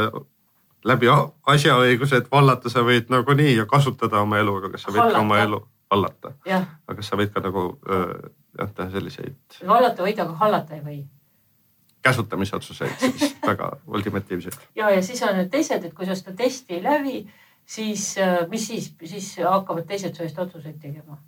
läbi 0.87 1.11
asjaõiguse, 1.11 2.23
et 2.23 2.31
vallata 2.33 2.71
sa 2.73 2.87
võid 2.87 3.11
nagunii 3.13 3.59
ja 3.59 3.67
kasutada 3.69 4.23
oma 4.23 4.39
elu, 4.41 4.61
aga 4.63 4.75
kas 4.77 4.87
sa 4.87 4.95
võid 4.95 5.03
hallata. 5.03 5.19
ka 5.19 5.27
oma 5.27 5.43
elu 5.43 5.65
hallata? 5.91 6.37
aga 6.47 7.01
kas 7.01 7.11
sa 7.11 7.19
võid 7.19 7.35
ka 7.35 7.43
nagu 7.43 7.73
jah, 7.91 8.71
teha 8.71 8.93
selliseid. 8.95 9.65
vallata 9.67 10.07
võid, 10.07 10.23
aga 10.23 10.45
hallata 10.45 10.79
ei 10.79 10.85
või. 10.87 11.03
Käsutamisotsuseid 12.03 12.97
siis 12.99 13.37
väga 13.51 13.73
ultimatiivseid. 13.87 14.61
ja, 14.77 14.91
ja 14.91 15.03
siis 15.03 15.23
on 15.23 15.37
need 15.37 15.51
teised, 15.53 15.85
et 15.85 15.95
kui 15.95 16.07
sa 16.07 16.15
seda 16.19 16.37
testi 16.37 16.79
ei 16.79 16.83
läbi, 16.83 17.19
siis 17.67 18.15
mis 18.51 18.67
siis, 18.67 18.95
siis 19.05 19.35
hakkavad 19.45 19.87
teised 19.87 20.17
su 20.17 20.27
eest 20.27 20.39
otsuseid 20.39 20.81
tegema 20.81 21.19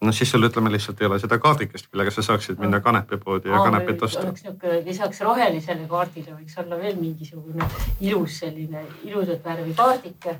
no 0.00 0.12
siis 0.12 0.30
sul 0.30 0.46
ütleme 0.46 0.70
lihtsalt 0.72 1.00
ei 1.00 1.06
ole 1.06 1.18
seda 1.18 1.38
kaardikest, 1.42 1.88
millega 1.92 2.12
sa 2.14 2.22
saaksid 2.22 2.60
minna 2.62 2.80
kanepipoodi 2.80 3.50
ja 3.50 3.62
kanepit 3.64 4.02
osta. 4.02 4.22
oleks 4.26 4.44
niisugune 4.44 4.84
lisaks 4.86 5.20
rohelisele 5.26 5.88
kaardile 5.90 6.36
võiks 6.36 6.58
olla 6.62 6.78
veel 6.78 6.96
mingisugune 7.00 7.68
ilus 8.00 8.38
selline 8.44 8.84
ilusat 9.04 9.44
värvi 9.44 9.74
kaardike. 9.74 10.38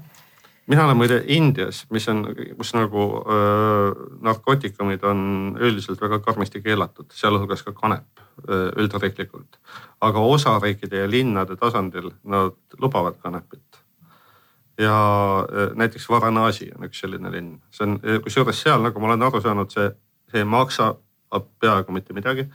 Mina 0.68 0.84
olen 0.84 0.96
muide 0.96 1.22
Indias, 1.26 1.86
mis 1.90 2.08
on, 2.08 2.22
kus 2.56 2.74
nagu 2.76 3.04
öö, 3.24 3.92
narkootikumid 4.24 5.04
on 5.08 5.20
üldiselt 5.60 6.00
väga 6.00 6.20
karmisti 6.24 6.62
keelatud, 6.62 7.10
sealhulgas 7.14 7.64
ka 7.66 7.72
kanep 7.72 8.22
öö, 8.48 8.70
üldriiklikult. 8.76 9.58
aga 10.00 10.20
osariikide 10.20 11.04
ja 11.04 11.10
linnade 11.10 11.56
tasandil 11.56 12.10
nad 12.24 12.56
lubavad 12.78 13.16
kanepit 13.22 13.80
ja 14.78 14.96
e, 15.50 15.70
näiteks 15.74 16.08
Varanasi 16.08 16.70
on 16.76 16.86
üks 16.86 17.00
selline 17.02 17.32
linn, 17.32 17.56
see 17.74 17.86
on 17.86 17.98
kusjuures 18.22 18.62
seal, 18.62 18.82
nagu 18.82 19.00
ma 19.00 19.10
olen 19.10 19.26
aru 19.26 19.40
saanud, 19.42 19.70
see, 19.74 19.90
see 20.30 20.42
ei 20.44 20.48
maksa 20.48 20.92
peaaegu 21.60 21.92
mitte 21.92 22.14
midagi. 22.16 22.46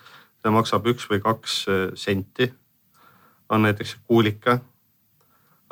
see 0.44 0.52
maksab 0.52 0.88
üks 0.92 1.08
või 1.12 1.22
kaks 1.24 1.66
senti. 1.96 2.54
on 3.50 3.62
näiteks 3.62 3.98
kuulika, 4.08 4.60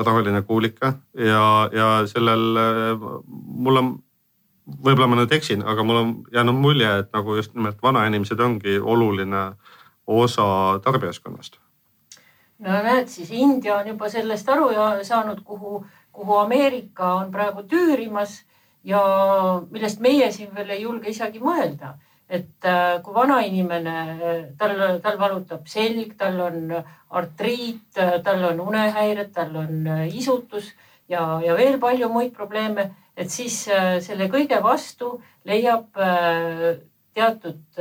tavaline 0.03 0.41
kuulika 0.47 0.93
ja, 1.17 1.45
ja 1.73 1.89
sellel 2.07 2.57
mul 2.97 3.81
on, 3.81 3.91
võib-olla 4.67 5.07
ma 5.07 5.21
nüüd 5.21 5.33
eksin, 5.35 5.63
aga 5.67 5.83
mul 5.83 6.01
on 6.01 6.13
jäänud 6.33 6.59
mulje, 6.61 6.91
et 7.03 7.11
nagu 7.15 7.35
just 7.39 7.55
nimelt 7.55 7.81
vanainimesed 7.83 8.39
ongi 8.39 8.79
oluline 8.79 9.51
osa 10.07 10.45
tarbijaskonnast. 10.83 11.57
no 12.59 12.83
näed, 12.83 13.07
siis 13.07 13.31
India 13.31 13.77
on 13.77 13.87
juba 13.93 14.09
sellest 14.09 14.49
aru 14.49 14.69
saanud, 15.03 15.43
kuhu 15.43 15.83
kuhu 16.11 16.37
Ameerika 16.37 17.13
on 17.13 17.31
praegu 17.31 17.63
tüürimas 17.63 18.41
ja 18.83 19.01
millest 19.71 19.99
meie 19.99 20.31
siin 20.31 20.55
veel 20.55 20.69
ei 20.75 20.81
julge 20.81 21.09
isegi 21.09 21.39
mõelda. 21.39 21.95
Et 22.31 22.65
äh, 22.65 23.01
kui 23.03 23.13
vanainimene, 23.15 23.95
tal, 24.59 24.77
tal 25.03 25.17
valutab 25.19 25.67
selg, 25.67 26.13
tal 26.19 26.39
on 26.45 26.71
artriit, 27.19 27.99
tal 28.23 28.45
on 28.47 28.61
unehäired, 28.69 29.33
tal 29.35 29.57
on 29.59 29.81
äh, 29.97 30.05
isutus 30.15 30.69
ja, 31.11 31.25
ja 31.43 31.57
veel 31.59 31.75
palju 31.81 32.07
muid 32.13 32.31
probleeme, 32.37 32.87
et 33.19 33.31
siis 33.33 33.65
äh, 33.67 33.97
selle 34.03 34.29
kõige 34.31 34.61
vastu 34.63 35.17
leiab 35.49 35.89
teatud 37.11 37.79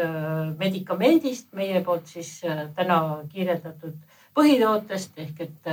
medikamendist, 0.59 1.52
meie 1.54 1.83
poolt 1.87 2.09
siis 2.11 2.40
täna 2.75 2.97
kirjeldatud 3.30 3.99
põhitootest 4.35 5.21
ehk 5.23 5.42
et 5.45 5.69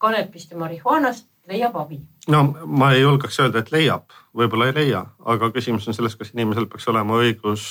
kanepist 0.00 0.54
ja 0.54 0.60
marihuanast 0.62 1.26
leiab 1.50 1.76
abi. 1.82 1.98
No 2.30 2.42
ma 2.64 2.92
ei 2.94 3.02
julgeks 3.02 3.40
öelda, 3.42 3.62
et 3.62 3.72
leiab, 3.74 4.10
võib-olla 4.36 4.70
ei 4.70 4.76
leia, 4.76 5.04
aga 5.34 5.50
küsimus 5.54 5.88
on 5.88 5.96
selles, 5.96 6.16
kas 6.16 6.32
inimesel 6.34 6.68
peaks 6.70 6.88
olema 6.92 7.18
õigus, 7.20 7.64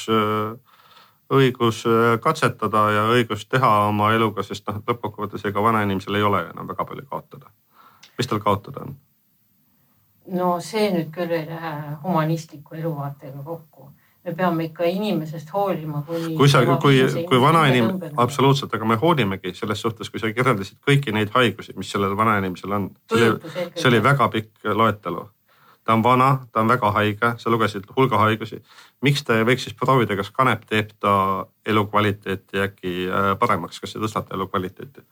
õigus 1.34 1.84
katsetada 2.24 2.86
ja 2.96 3.06
õigus 3.14 3.46
teha 3.50 3.70
oma 3.88 4.12
eluga, 4.16 4.44
sest 4.44 4.68
noh, 4.68 4.82
lõppkokkuvõttes 4.88 5.46
ega 5.50 5.64
vanainimesel 5.64 6.20
ei 6.20 6.26
ole 6.26 6.44
enam 6.50 6.68
väga 6.68 6.86
palju 6.86 7.06
kaotada. 7.10 7.54
mis 8.18 8.28
tal 8.28 8.40
kaotada 8.44 8.84
on? 8.84 8.98
no 10.28 10.60
see 10.62 10.90
nüüd 10.94 11.10
küll 11.14 11.32
ei 11.34 11.46
lähe 11.48 11.74
humanistliku 12.04 12.76
eluvaatega 12.76 13.44
kokku 13.44 13.92
me 14.26 14.36
peame 14.36 14.64
ikka 14.64 14.84
inimesest 14.84 15.54
hoolima. 15.54 16.04
kui 16.38 16.50
sa, 16.50 16.62
kui, 16.82 17.02
kui 17.30 17.42
vanainimene, 17.42 18.12
absoluutselt, 18.18 18.74
aga 18.74 18.86
me 18.86 18.96
hoolimegi 19.00 19.54
selles 19.56 19.82
suhtes, 19.82 20.10
kui 20.10 20.20
sa 20.20 20.32
kirjeldasid 20.34 20.80
kõiki 20.88 21.14
neid 21.16 21.32
haigusi, 21.36 21.74
mis 21.80 21.92
sellel 21.92 22.18
vanainimesel 22.18 22.76
on. 22.76 22.90
see 23.14 23.92
oli, 23.92 24.02
väga 24.04 24.30
pikk 24.34 24.72
loetelu. 24.74 25.30
ta 25.84 25.94
on 25.94 26.04
vana, 26.04 26.30
ta 26.52 26.60
on 26.62 26.68
väga 26.70 26.92
haige, 26.92 27.34
sa 27.38 27.50
lugesid 27.50 27.88
hulga 27.96 28.18
haigusi. 28.18 28.62
miks 29.02 29.24
ta 29.24 29.40
ei 29.40 29.48
võiks 29.48 29.64
siis 29.68 29.78
proovida, 29.78 30.16
kas 30.16 30.32
kanep 30.32 30.66
teeb 30.66 30.92
ta 31.00 31.46
elukvaliteeti 31.66 32.60
äkki 32.66 33.08
äh, 33.08 33.32
paremaks, 33.40 33.80
kas 33.80 33.96
see 33.96 34.04
tõstab 34.04 34.28
ta 34.28 34.36
elukvaliteeti? 34.36 35.06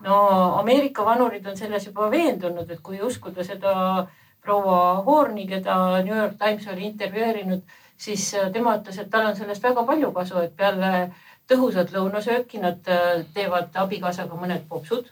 no 0.00 0.16
Ameerika 0.58 1.04
vanurid 1.04 1.46
on 1.46 1.56
selles 1.56 1.86
juba 1.86 2.10
veendunud, 2.10 2.70
et 2.70 2.82
kui 2.82 3.00
uskuda 3.02 3.44
seda 3.44 4.08
proua 4.42 5.02
Horni, 5.06 5.46
keda 5.46 6.02
New 6.02 6.16
York 6.16 6.38
Times 6.40 6.66
oli 6.72 6.88
intervjueerinud 6.88 7.62
siis 8.00 8.34
äh, 8.34 8.52
tema 8.52 8.76
ütles, 8.78 8.98
et 8.98 9.10
tal 9.12 9.28
on 9.28 9.36
sellest 9.36 9.64
väga 9.64 9.84
palju 9.88 10.12
kasu, 10.16 10.40
et 10.44 10.54
peale 10.56 11.10
tõhusat 11.50 11.92
lõunasööki 11.94 12.62
nad 12.62 12.88
äh, 12.88 13.24
teevad 13.34 13.76
abikaasaga 13.82 14.38
mõned 14.40 14.64
popsud, 14.70 15.10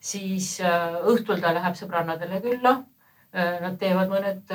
siis 0.00 0.56
äh, 0.60 0.98
õhtul 1.12 1.40
ta 1.42 1.54
läheb 1.56 1.78
sõbrannadele 1.78 2.42
külla. 2.44 2.78
Nad 3.36 3.74
teevad 3.76 4.08
mõned 4.08 4.52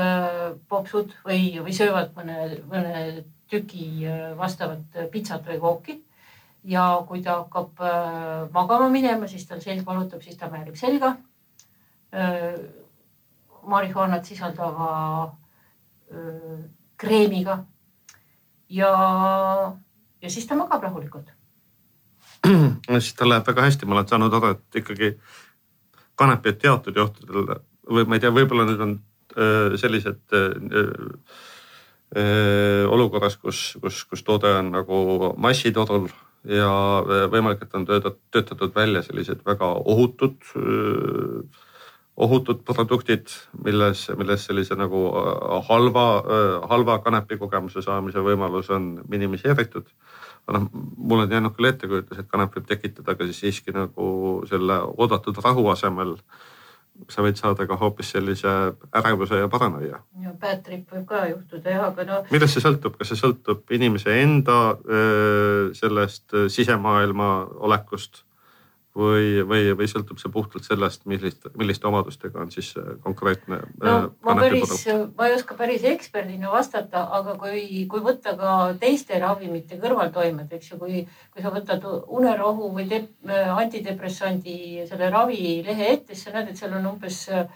popsud 0.71 1.11
või, 1.27 1.59
või 1.61 1.73
söövad 1.75 2.15
mõne, 2.15 2.37
mõne 2.71 3.01
tüki 3.51 4.07
vastavat 4.39 4.95
pitsat 5.11 5.45
või 5.45 5.59
kooki. 5.61 5.95
ja 6.65 6.85
kui 7.05 7.21
ta 7.21 7.35
hakkab 7.43 7.83
magama 8.55 8.87
minema, 8.89 9.27
siis 9.27 9.45
tal 9.45 9.61
selg 9.61 9.85
valutab, 9.85 10.23
siis 10.23 10.39
ta 10.39 10.49
määrib 10.49 10.79
selga. 10.79 11.11
marihuanat 13.61 14.25
sisaldava 14.25 15.35
kreemiga 16.97 17.59
ja, 18.71 18.91
ja 20.21 20.29
siis 20.31 20.47
ta 20.47 20.57
magab 20.59 20.83
rahulikult. 20.83 21.31
siis 23.03 23.13
tal 23.17 23.29
läheb 23.31 23.47
väga 23.47 23.67
hästi, 23.67 23.85
ma 23.85 23.99
olen 23.99 24.09
saanud 24.09 24.33
aru, 24.37 24.55
et 24.55 24.81
ikkagi 24.81 25.13
kanepit 26.19 26.59
teatud 26.61 26.97
juhtudel 26.97 27.55
või 27.91 28.05
ma 28.07 28.17
ei 28.17 28.23
tea, 28.23 28.33
võib-olla 28.33 28.65
need 28.69 28.83
on 28.83 28.97
äh, 29.35 29.77
sellised 29.81 30.37
äh, 30.37 30.43
olukorras, 32.91 33.37
kus, 33.39 33.77
kus, 33.81 34.03
kus 34.09 34.23
toode 34.27 34.51
on 34.57 34.73
nagu 34.73 34.97
massiturul 35.39 36.09
ja 36.43 36.71
võimalik, 37.31 37.61
et 37.63 37.75
on 37.77 37.85
töötatud, 37.85 38.71
välja 38.75 39.03
sellised 39.05 39.43
väga 39.45 39.69
ohutud, 39.93 40.35
ohutud 42.17 42.63
produktid, 42.67 43.31
milles, 43.65 44.03
milles 44.19 44.45
sellise 44.45 44.75
nagu 44.75 45.05
halva, 45.69 46.05
halva 46.69 46.97
kanepikogemuse 47.05 47.81
saamise 47.81 48.23
võimalus 48.25 48.69
on 48.75 48.97
minimiseeritud 49.09 49.87
aga 50.41 50.57
noh, 50.57 50.67
mul 50.97 51.23
on 51.23 51.31
jäänud 51.31 51.53
küll 51.55 51.69
ettekujutus, 51.69 52.19
et 52.19 52.29
kanep 52.29 52.55
võib 52.57 52.65
tekitada 52.67 53.15
ka 53.15 53.27
siis 53.29 53.39
siiski 53.43 53.73
nagu 53.75 54.07
selle 54.49 54.79
oodatud 54.97 55.37
rahu 55.45 55.67
asemel 55.71 56.15
äh, 56.17 56.41
sa 57.09 57.23
võid 57.25 57.39
saada 57.39 57.65
ka 57.67 57.77
hoopis 57.79 58.11
sellise 58.13 58.51
ärevuse 58.97 59.39
ja 59.41 59.49
paranoia. 59.51 60.01
ja 60.21 60.33
bad 60.39 60.63
trip 60.65 60.91
võib 60.91 61.05
ka 61.09 61.23
juhtuda 61.29 61.75
jah, 61.75 61.85
aga 61.89 62.05
no. 62.07 62.19
millest 62.33 62.57
see 62.57 62.63
sõltub, 62.63 62.97
kas 62.99 63.11
see 63.11 63.21
sõltub 63.21 63.73
inimese 63.73 64.17
enda 64.21 64.57
sellest 65.77 66.35
sisemaailma 66.53 67.31
olekust 67.67 68.23
või, 68.97 69.39
või, 69.47 69.71
või 69.77 69.87
sõltub 69.87 70.19
see 70.19 70.31
puhtalt 70.31 70.65
sellest, 70.67 71.05
millist, 71.07 71.47
milliste 71.57 71.87
omadustega 71.87 72.41
on 72.43 72.51
siis 72.51 72.73
konkreetne 73.03 73.61
no,? 73.61 73.93
Äh, 73.93 74.07
ma 74.27 74.35
päris, 74.39 74.85
ma 75.17 75.29
ei 75.29 75.35
oska 75.37 75.55
päris 75.59 75.85
eksperdina 75.87 76.51
vastata, 76.51 77.05
aga 77.19 77.37
kui, 77.39 77.85
kui 77.91 78.03
võtta 78.03 78.35
ka 78.39 78.55
teiste 78.81 79.19
ravimite 79.21 79.79
kõrvaltoimed, 79.81 80.51
eks 80.57 80.73
ju, 80.73 80.79
kui, 80.81 81.03
kui 81.31 81.45
sa 81.45 81.53
võtad 81.55 81.87
unerohu 81.87 82.71
või 82.75 82.87
te, 82.91 83.03
antidepressandi 83.31 84.87
selle 84.89 85.11
ravilehe 85.13 85.91
ette, 85.95 86.15
siis 86.15 86.27
sa 86.27 86.35
näed, 86.35 86.51
et 86.51 86.59
seal 86.59 86.75
on 86.75 86.91
umbes 86.91 87.23
äh, 87.31 87.47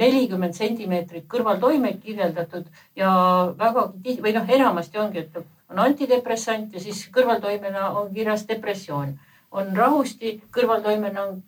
nelikümmend 0.00 0.56
sentimeetrit 0.56 1.28
kõrvaltoimeid 1.28 2.00
kirjeldatud 2.04 2.72
ja 2.96 3.12
vägagi 3.60 4.00
tihti 4.08 4.24
või 4.24 4.34
noh, 4.38 4.48
enamasti 4.56 5.00
ongi, 5.00 5.26
et 5.26 5.38
on 5.72 5.84
antidepressant 5.84 6.72
ja 6.72 6.80
siis 6.80 7.04
kõrvaltoimena 7.12 7.90
on 8.00 8.12
kirjas 8.16 8.48
depressioon 8.48 9.14
on 9.54 9.70
rahusti, 9.76 10.38
kõrvaltoimena 10.54 11.28
on 11.28 11.38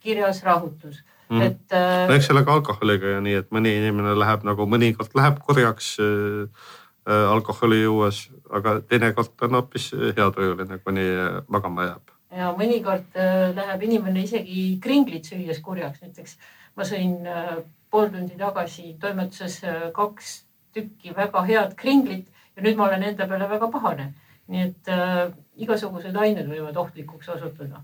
kirjas 0.00 0.42
rahutus 0.44 1.00
mm., 1.28 1.40
et. 1.46 1.64
Äh, 1.72 2.04
no 2.08 2.18
eks 2.18 2.30
sellega 2.30 2.54
alkoholiga 2.58 3.16
ju 3.16 3.24
nii, 3.24 3.40
et 3.42 3.50
mõni 3.54 3.74
inimene 3.80 4.14
läheb 4.18 4.46
nagu 4.48 4.68
mõnikord 4.68 5.16
läheb 5.18 5.40
kurjaks 5.46 5.94
äh, 6.04 6.70
äh, 7.08 7.26
alkoholi 7.32 7.82
juues, 7.82 8.22
aga 8.52 8.78
teinekord 8.86 9.48
on 9.48 9.60
hoopis 9.60 9.90
heatujuline, 9.96 10.80
kuni 10.84 11.10
magama 11.48 11.90
jääb. 11.90 12.16
ja 12.36 12.54
mõnikord 12.56 13.18
äh, 13.18 13.50
läheb 13.56 13.84
inimene 13.88 14.24
isegi 14.28 14.64
kringlit 14.82 15.32
süües 15.32 15.62
kurjaks, 15.64 16.02
näiteks 16.04 16.38
ma 16.76 16.86
sõin 16.86 17.20
äh, 17.26 17.60
pool 17.90 18.10
tundi 18.12 18.38
tagasi 18.38 18.94
toimetuses 19.02 19.60
äh, 19.66 19.86
kaks 19.94 20.40
tükki 20.74 21.14
väga 21.16 21.42
head 21.48 21.74
kringlit 21.78 22.28
ja 22.56 22.64
nüüd 22.64 22.78
ma 22.78 22.86
olen 22.86 23.08
enda 23.10 23.26
peale 23.26 23.48
väga 23.50 23.70
pahane 23.72 24.12
nii 24.50 24.66
et 24.66 24.90
äh, 24.90 25.30
igasugused 25.62 26.16
ained 26.16 26.48
võivad 26.50 26.78
ohtlikuks 26.82 27.28
osutuda. 27.36 27.82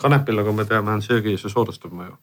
kanepil, 0.00 0.40
nagu 0.40 0.52
me 0.52 0.64
teame, 0.66 0.90
on 0.96 1.02
söögiisu 1.02 1.50
soodustav 1.52 1.92
mõju. 1.94 2.16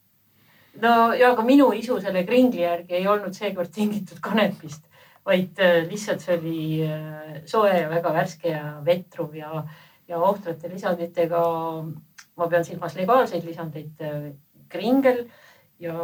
no 0.82 0.96
ja 1.18 1.34
ka 1.36 1.46
minu 1.48 1.72
isu 1.78 2.00
selle 2.02 2.26
kringli 2.28 2.66
järgi 2.66 2.98
ei 3.00 3.08
olnud 3.08 3.38
seekord 3.38 3.72
tingitud 3.74 4.20
kanepist, 4.24 4.84
vaid 5.26 5.60
äh, 5.60 5.84
lihtsalt 5.90 6.26
see 6.26 6.38
oli 6.38 6.64
äh, 6.88 7.42
soe 7.46 7.74
ja 7.78 7.90
väga 7.90 8.14
värske 8.18 8.56
ja 8.56 8.66
vetruv 8.86 9.36
ja, 9.38 9.64
ja 10.08 10.18
ohtrate 10.20 10.70
lisanditega. 10.70 11.44
ma 12.38 12.48
pean 12.48 12.64
silmas 12.66 12.96
legaalseid 12.96 13.46
lisandeid, 13.46 14.02
äh, 14.02 14.32
kringel 14.70 15.26
ja 15.80 15.96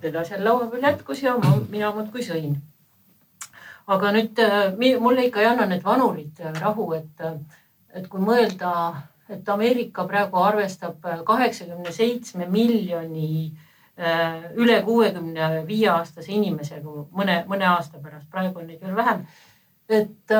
teda 0.00 0.24
seal 0.24 0.44
laua 0.44 0.70
peal 0.70 0.84
jätkus 0.88 1.22
ja 1.22 1.36
ma, 1.36 1.56
mina 1.68 1.90
muudkui 1.92 2.22
sõin 2.24 2.56
aga 3.86 4.12
nüüd 4.14 4.38
äh, 4.42 5.00
mulle 5.00 5.26
ikka 5.26 5.42
ei 5.42 5.50
anna 5.50 5.66
need 5.66 5.82
vanurid 5.84 6.40
äh, 6.40 6.54
rahu, 6.60 6.92
et, 6.98 7.24
äh, 7.24 7.38
et 7.98 8.08
kui 8.08 8.22
mõelda, 8.22 8.72
et 9.32 9.48
Ameerika 9.48 10.06
praegu 10.08 10.38
arvestab 10.42 11.02
kaheksakümne 11.26 11.92
seitsme 11.92 12.48
miljoni 12.50 13.52
üle 14.56 14.78
kuuekümne 14.82 15.48
viie 15.68 15.90
aastase 15.92 16.32
inimesega 16.32 16.94
mõne, 17.12 17.34
mõne 17.46 17.66
aasta 17.68 18.00
pärast, 18.00 18.26
praegu 18.32 18.62
on 18.62 18.70
neid 18.70 18.80
veel 18.80 18.96
vähem. 18.96 19.26
et 19.88 20.32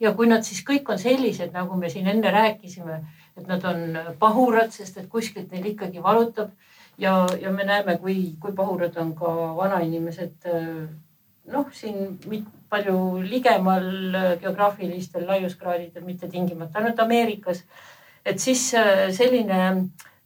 ja 0.00 0.12
kui 0.14 0.28
nad 0.28 0.44
siis 0.44 0.60
kõik 0.68 0.90
on 0.92 1.00
sellised, 1.00 1.50
nagu 1.56 1.76
me 1.80 1.88
siin 1.90 2.06
enne 2.12 2.30
rääkisime, 2.30 2.98
et 3.36 3.48
nad 3.48 3.64
on 3.64 3.98
pahurad, 4.20 4.70
sest 4.70 5.00
et 5.00 5.08
kuskilt 5.08 5.50
neil 5.50 5.72
ikkagi 5.72 6.02
valutab 6.04 6.52
ja, 6.98 7.26
ja 7.40 7.50
me 7.50 7.64
näeme, 7.64 7.96
kui, 7.98 8.36
kui 8.40 8.52
pahurad 8.52 9.00
on 9.00 9.14
ka 9.16 9.32
vanainimesed 9.56 10.52
noh, 11.50 11.66
siin 11.74 12.18
palju 12.70 13.22
ligemal 13.26 13.88
geograafilistel 14.40 15.26
laiuskraadidel, 15.26 16.04
mitte 16.06 16.28
tingimata 16.30 16.78
ainult 16.78 17.00
Ameerikas. 17.00 17.64
et 18.24 18.38
siis 18.38 18.74
äh, 18.74 19.10
selline 19.10 19.60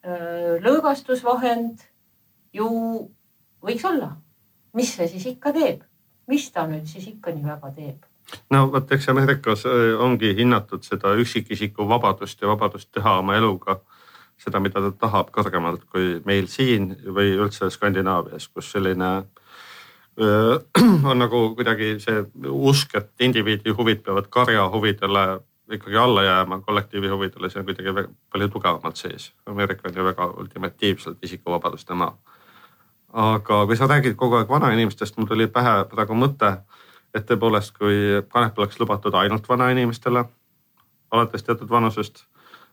äh, 0.04 0.56
lõõgastusvahend 0.60 1.86
ju 2.52 2.68
võiks 3.62 3.84
olla. 3.88 4.16
mis 4.76 4.92
see 4.92 5.08
siis 5.08 5.26
ikka 5.26 5.52
teeb, 5.52 5.80
mis 6.28 6.50
ta 6.52 6.66
nüüd 6.68 6.84
siis 6.86 7.06
ikka 7.08 7.32
nii 7.32 7.44
väga 7.44 7.72
teeb? 7.72 8.04
no 8.50 8.66
vot, 8.72 8.92
eks 8.92 9.08
Ameerikas 9.08 9.64
äh, 9.66 9.96
ongi 9.98 10.34
hinnatud 10.36 10.84
seda 10.84 11.14
üksikisiku 11.16 11.88
vabadust 11.88 12.42
ja 12.42 12.48
vabadust 12.48 12.92
teha 12.92 13.18
oma 13.18 13.36
eluga 13.36 13.80
seda, 14.36 14.60
mida 14.60 14.82
ta 14.84 14.92
tahab 15.06 15.32
kõrgemalt 15.32 15.88
kui 15.88 16.20
meil 16.28 16.46
siin 16.52 16.92
või 17.08 17.32
üldse 17.40 17.70
Skandinaavias, 17.72 18.50
kus 18.52 18.68
selline 18.74 19.12
äh, 19.16 19.45
on 21.10 21.18
nagu 21.18 21.42
kuidagi 21.54 21.96
see 22.00 22.22
usk, 22.48 22.94
et 22.96 23.10
indiviidi 23.20 23.74
huvid 23.76 24.00
peavad 24.04 24.30
karja 24.32 24.68
huvidele 24.72 25.26
ikkagi 25.72 25.96
alla 25.96 26.22
jääma, 26.22 26.60
kollektiivi 26.60 27.08
huvidele, 27.08 27.50
see 27.50 27.60
on 27.60 27.66
kuidagi 27.66 28.08
palju 28.32 28.48
tugevamalt 28.48 28.96
sees. 28.96 29.32
Ameerika 29.46 29.88
on 29.88 29.96
ju 29.96 30.04
väga 30.04 30.26
ultimatiivselt 30.26 31.18
isikuvabaduste 31.22 31.94
maa. 31.94 32.16
aga 33.12 33.66
kui 33.66 33.76
sa 33.76 33.86
räägid 33.86 34.14
kogu 34.16 34.36
aeg 34.36 34.48
vanainimestest, 34.48 35.16
mul 35.16 35.26
tuli 35.26 35.46
pähe 35.46 35.84
praegu 35.90 36.14
mõte, 36.14 36.50
et 37.14 37.24
tõepoolest, 37.26 37.72
kui 37.78 38.22
kanep 38.28 38.58
oleks 38.58 38.80
lubatud 38.80 39.14
ainult 39.14 39.48
vanainimestele 39.48 40.24
alates 41.10 41.42
teatud 41.42 41.70
vanusest, 41.70 42.24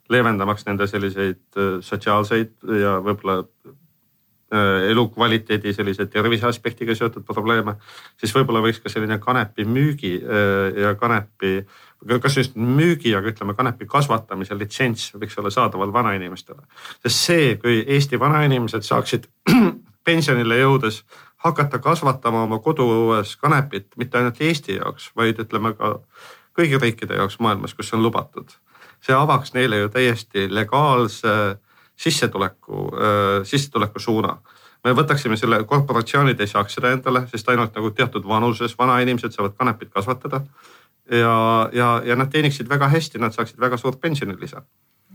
leevendamaks 0.10 0.65
nende 0.65 0.88
selliseid 0.88 1.60
sotsiaalseid 1.82 2.51
ja 2.82 2.97
võib-olla 3.06 3.43
elukvaliteedi 4.89 5.74
sellise 5.74 6.06
tervise 6.12 6.48
aspektiga 6.48 6.96
seotud 6.96 7.26
probleeme, 7.28 7.76
siis 8.20 8.34
võib-olla 8.36 8.62
võiks 8.66 8.82
ka 8.84 8.92
selline 8.92 9.18
kanepi 9.24 9.66
müügi 9.66 10.13
äh, 10.20 10.82
ja 10.84 10.94
kanepi, 11.00 11.63
kas 12.22 12.38
just 12.38 12.58
müügi, 12.60 13.16
aga 13.18 13.32
ütleme 13.32 13.56
kanepi 13.58 13.88
kasvatamise 13.89 14.58
litsents 14.60 15.12
võiks 15.16 15.38
olla 15.39 15.52
saadaval 15.54 15.94
vanainimestele. 15.94 16.62
sest 17.02 17.20
see, 17.30 17.56
kui 17.62 17.84
Eesti 17.88 18.20
vanainimesed 18.20 18.86
saaksid 18.86 19.30
pensionile 20.08 20.60
jõudes 20.60 21.04
hakata 21.44 21.80
kasvatama 21.80 22.44
oma 22.44 22.60
koduõues 22.63 23.36
kanepit 23.39 23.88
mitte 23.98 24.18
ainult 24.18 24.42
Eesti 24.42 24.78
jaoks, 24.80 25.12
vaid 25.16 25.39
ütleme 25.44 25.74
ka 25.80 25.98
kõigi 26.58 26.80
riikide 26.80 27.18
jaoks 27.20 27.39
maailmas, 27.39 27.74
kus 27.74 27.89
see 27.89 27.98
on 27.98 28.04
lubatud. 28.04 28.50
see 29.04 29.16
avaks 29.16 29.52
neile 29.54 29.78
ju 29.82 29.89
täiesti 29.92 30.48
legaalse 30.48 31.58
sissetuleku, 31.95 32.89
sissetuleku 33.45 33.99
suuna 33.99 34.38
me 34.84 34.93
võtaksime 34.97 35.38
selle, 35.39 35.62
korporatsioonid 35.67 36.39
ei 36.43 36.49
saaks 36.49 36.77
seda 36.77 36.93
endale, 36.95 37.25
sest 37.32 37.49
ainult 37.51 37.75
nagu 37.77 37.91
teatud 37.95 38.25
vanuses 38.27 38.75
vanainimesed 38.79 39.36
saavad 39.36 39.56
kanepit 39.60 39.91
kasvatada. 39.93 40.43
ja, 41.12 41.69
ja, 41.73 41.89
ja 42.06 42.15
nad 42.15 42.32
teeniksid 42.32 42.69
väga 42.69 42.88
hästi, 42.88 43.19
nad 43.19 43.36
saaksid 43.36 43.60
väga 43.60 43.77
suurt 43.77 43.99
pensionilisa. 44.01 44.63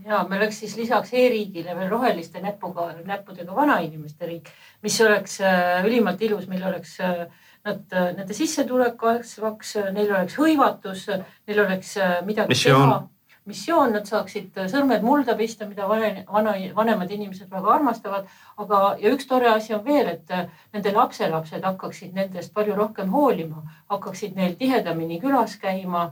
ja 0.05 0.23
me 0.29 0.37
oleks 0.37 0.59
siis 0.59 0.75
lisaks 0.77 1.13
e-riigile 1.13 1.75
veel 1.75 1.89
roheliste 1.89 2.41
näpuga, 2.41 2.93
näppudega 3.05 3.55
vanainimeste 3.55 4.25
riik, 4.25 4.49
mis 4.81 5.01
oleks 5.01 5.39
äh, 5.41 5.85
ülimalt 5.85 6.21
ilus, 6.21 6.47
meil 6.47 6.63
oleks 6.63 6.99
äh, 6.99 7.27
nad, 7.65 7.85
äh, 7.93 8.11
nende 8.17 8.33
sissetulek 8.33 8.97
kasvaks, 8.97 9.75
neil 9.93 10.13
oleks 10.13 10.37
hõivatus, 10.39 11.07
neil 11.47 11.65
oleks 11.65 11.97
midagi 12.25 12.55
Missioon. 12.55 12.89
teha 12.89 13.18
missioon, 13.49 13.93
nad 13.95 14.07
saaksid 14.09 14.57
sõrmed 14.71 15.03
mulda 15.05 15.35
pista, 15.39 15.67
mida 15.69 15.87
vana, 15.89 16.23
vana, 16.29 16.53
vanemad 16.75 17.11
inimesed 17.11 17.49
väga 17.51 17.73
armastavad. 17.75 18.27
aga, 18.57 18.79
ja 19.01 19.11
üks 19.15 19.27
tore 19.27 19.49
asi 19.49 19.73
on 19.73 19.83
veel, 19.85 20.07
et 20.15 20.33
nende 20.73 20.93
lapselapsed 20.95 21.65
hakkaksid 21.65 22.15
nendest 22.15 22.53
palju 22.53 22.75
rohkem 22.77 23.09
hoolima, 23.13 23.63
hakkaksid 23.89 24.35
neil 24.35 24.55
tihedamini 24.59 25.21
külas 25.21 25.57
käima. 25.61 26.11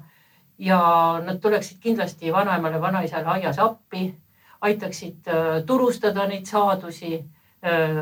ja 0.58 0.80
nad 1.26 1.38
tuleksid 1.42 1.78
kindlasti 1.80 2.32
vanaemale, 2.34 2.82
vanaisale 2.82 3.28
aias 3.30 3.60
appi, 3.62 4.16
aitaksid 4.62 5.28
äh, 5.30 5.64
turustada 5.66 6.26
neid 6.28 6.46
saadusi, 6.50 7.20
äh, 7.62 8.00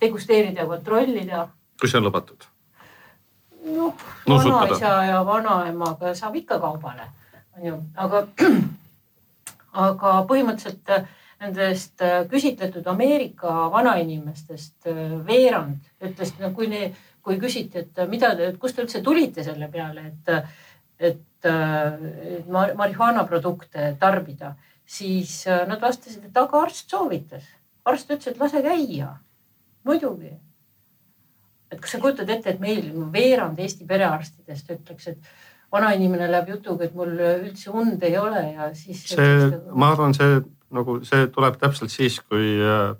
degusteerida 0.00 0.62
ja 0.62 0.66
kontrollida. 0.66 1.48
kui 1.80 1.88
see 1.88 1.98
on 1.98 2.04
lubatud? 2.04 2.48
noh, 3.68 3.94
vanaisa 4.28 5.04
ja 5.04 5.20
vanaemaga 5.26 6.14
saab 6.14 6.36
ikka 6.40 6.58
kaubale 6.58 7.10
on 7.58 7.66
ju, 7.66 7.82
aga, 7.96 8.26
aga 9.76 10.12
põhimõtteliselt 10.28 10.92
äh, 10.94 11.06
nendest 11.42 12.02
äh, 12.02 12.22
küsitletud 12.30 12.86
Ameerika 12.88 13.68
vanainimestest 13.72 14.88
äh, 14.88 15.04
veerand 15.26 15.84
ütles, 16.04 16.34
no 16.40 16.52
kui 16.56 16.70
ne, 16.70 16.88
kui 17.22 17.38
küsiti, 17.40 17.84
et 17.84 18.02
mida 18.08 18.32
kust 18.58 18.78
te 18.78 18.84
üldse 18.86 19.02
tulite 19.04 19.44
selle 19.44 19.68
peale, 19.68 20.06
et, 20.08 20.52
et, 20.98 21.22
et 21.44 22.48
marihuana 22.48 23.26
produkte 23.28 23.92
tarbida, 24.00 24.54
siis 24.88 25.42
nad 25.46 25.78
vastasid, 25.82 26.24
et 26.30 26.40
aga 26.40 26.62
arst 26.64 26.88
soovitas. 26.90 27.44
arst 27.84 28.10
ütles, 28.10 28.32
et 28.32 28.40
lase 28.40 28.62
käia. 28.64 29.18
muidugi. 29.84 30.32
et 31.70 31.80
kas 31.80 31.90
sa 31.90 32.00
kujutad 32.00 32.30
ette, 32.30 32.50
et 32.50 32.60
meil 32.60 32.88
veerand 33.12 33.58
Eesti 33.60 33.84
perearstidest 33.84 34.70
ütleks, 34.72 35.08
et 35.08 35.18
vanainimene 35.72 36.30
läheb 36.30 36.54
jutuga, 36.54 36.86
et 36.86 36.94
mul 36.96 37.12
üldse 37.18 37.72
und 37.74 38.02
ei 38.02 38.16
ole 38.18 38.44
ja 38.54 38.70
siis. 38.74 39.04
see, 39.10 39.50
ma 39.72 39.92
arvan, 39.92 40.14
see 40.16 40.40
nagu 40.74 40.98
see 41.08 41.28
tuleb 41.32 41.58
täpselt 41.60 41.92
siis, 41.92 42.18
kui 42.24 42.56
äh, 42.60 42.94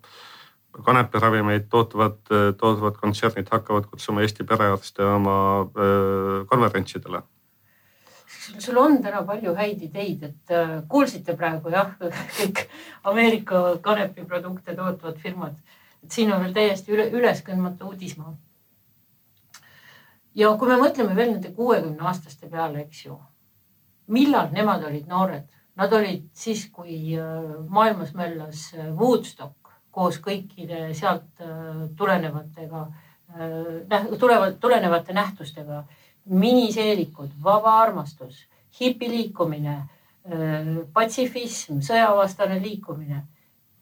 kanepiravimeid 0.84 1.66
tootvad, 1.72 2.20
tootvad 2.60 3.00
kontsernid 3.00 3.48
hakkavad 3.50 3.88
kutsuma 3.90 4.22
Eesti 4.24 4.46
perearste 4.48 5.04
oma 5.04 5.38
äh, 5.64 6.46
konverentsidele 6.50 7.24
sul 8.58 8.76
on 8.80 8.98
täna 9.02 9.22
palju 9.28 9.54
häid 9.56 9.82
ideid, 9.84 10.22
et 10.24 10.52
äh, 10.54 10.78
kuulsite 10.88 11.36
praegu 11.36 11.72
jah, 11.72 11.94
kõik 12.38 12.64
Ameerika 13.08 13.62
kanepiprodukte 13.84 14.76
tootvad 14.76 15.18
firmad, 15.22 15.56
et 16.04 16.12
siin 16.12 16.32
on 16.32 16.44
veel 16.44 16.54
täiesti 16.56 16.94
üle, 16.96 17.08
üleskandmatu 17.16 17.92
uudismaa 17.92 18.36
ja 20.34 20.50
kui 20.58 20.68
me 20.68 20.78
mõtleme 20.80 21.16
veel 21.16 21.32
nende 21.34 21.52
kuuekümne 21.54 22.04
aastaste 22.08 22.48
peale, 22.50 22.84
eks 22.84 23.04
ju, 23.06 23.18
millal 24.14 24.50
nemad 24.52 24.84
olid 24.88 25.08
noored? 25.08 25.46
Nad 25.78 25.92
olid 25.94 26.24
siis, 26.34 26.64
kui 26.74 27.14
äh, 27.14 27.50
maailmas 27.70 28.10
möllas 28.18 28.72
äh, 28.74 28.88
Woodstock 28.98 29.70
koos 29.94 30.18
kõikide 30.22 30.88
sealt 30.94 31.42
äh, 31.42 31.84
tulenevatega, 31.96 32.86
tulevad, 34.18 34.54
tulenevate 34.60 35.12
nähtustega, 35.12 35.82
miniseelikud, 36.32 37.34
vaba 37.44 37.74
armastus, 37.82 38.38
hipiliikumine, 38.78 39.74
patsifism, 40.96 41.82
sõjavastane 41.84 42.56
liikumine. 42.62 43.20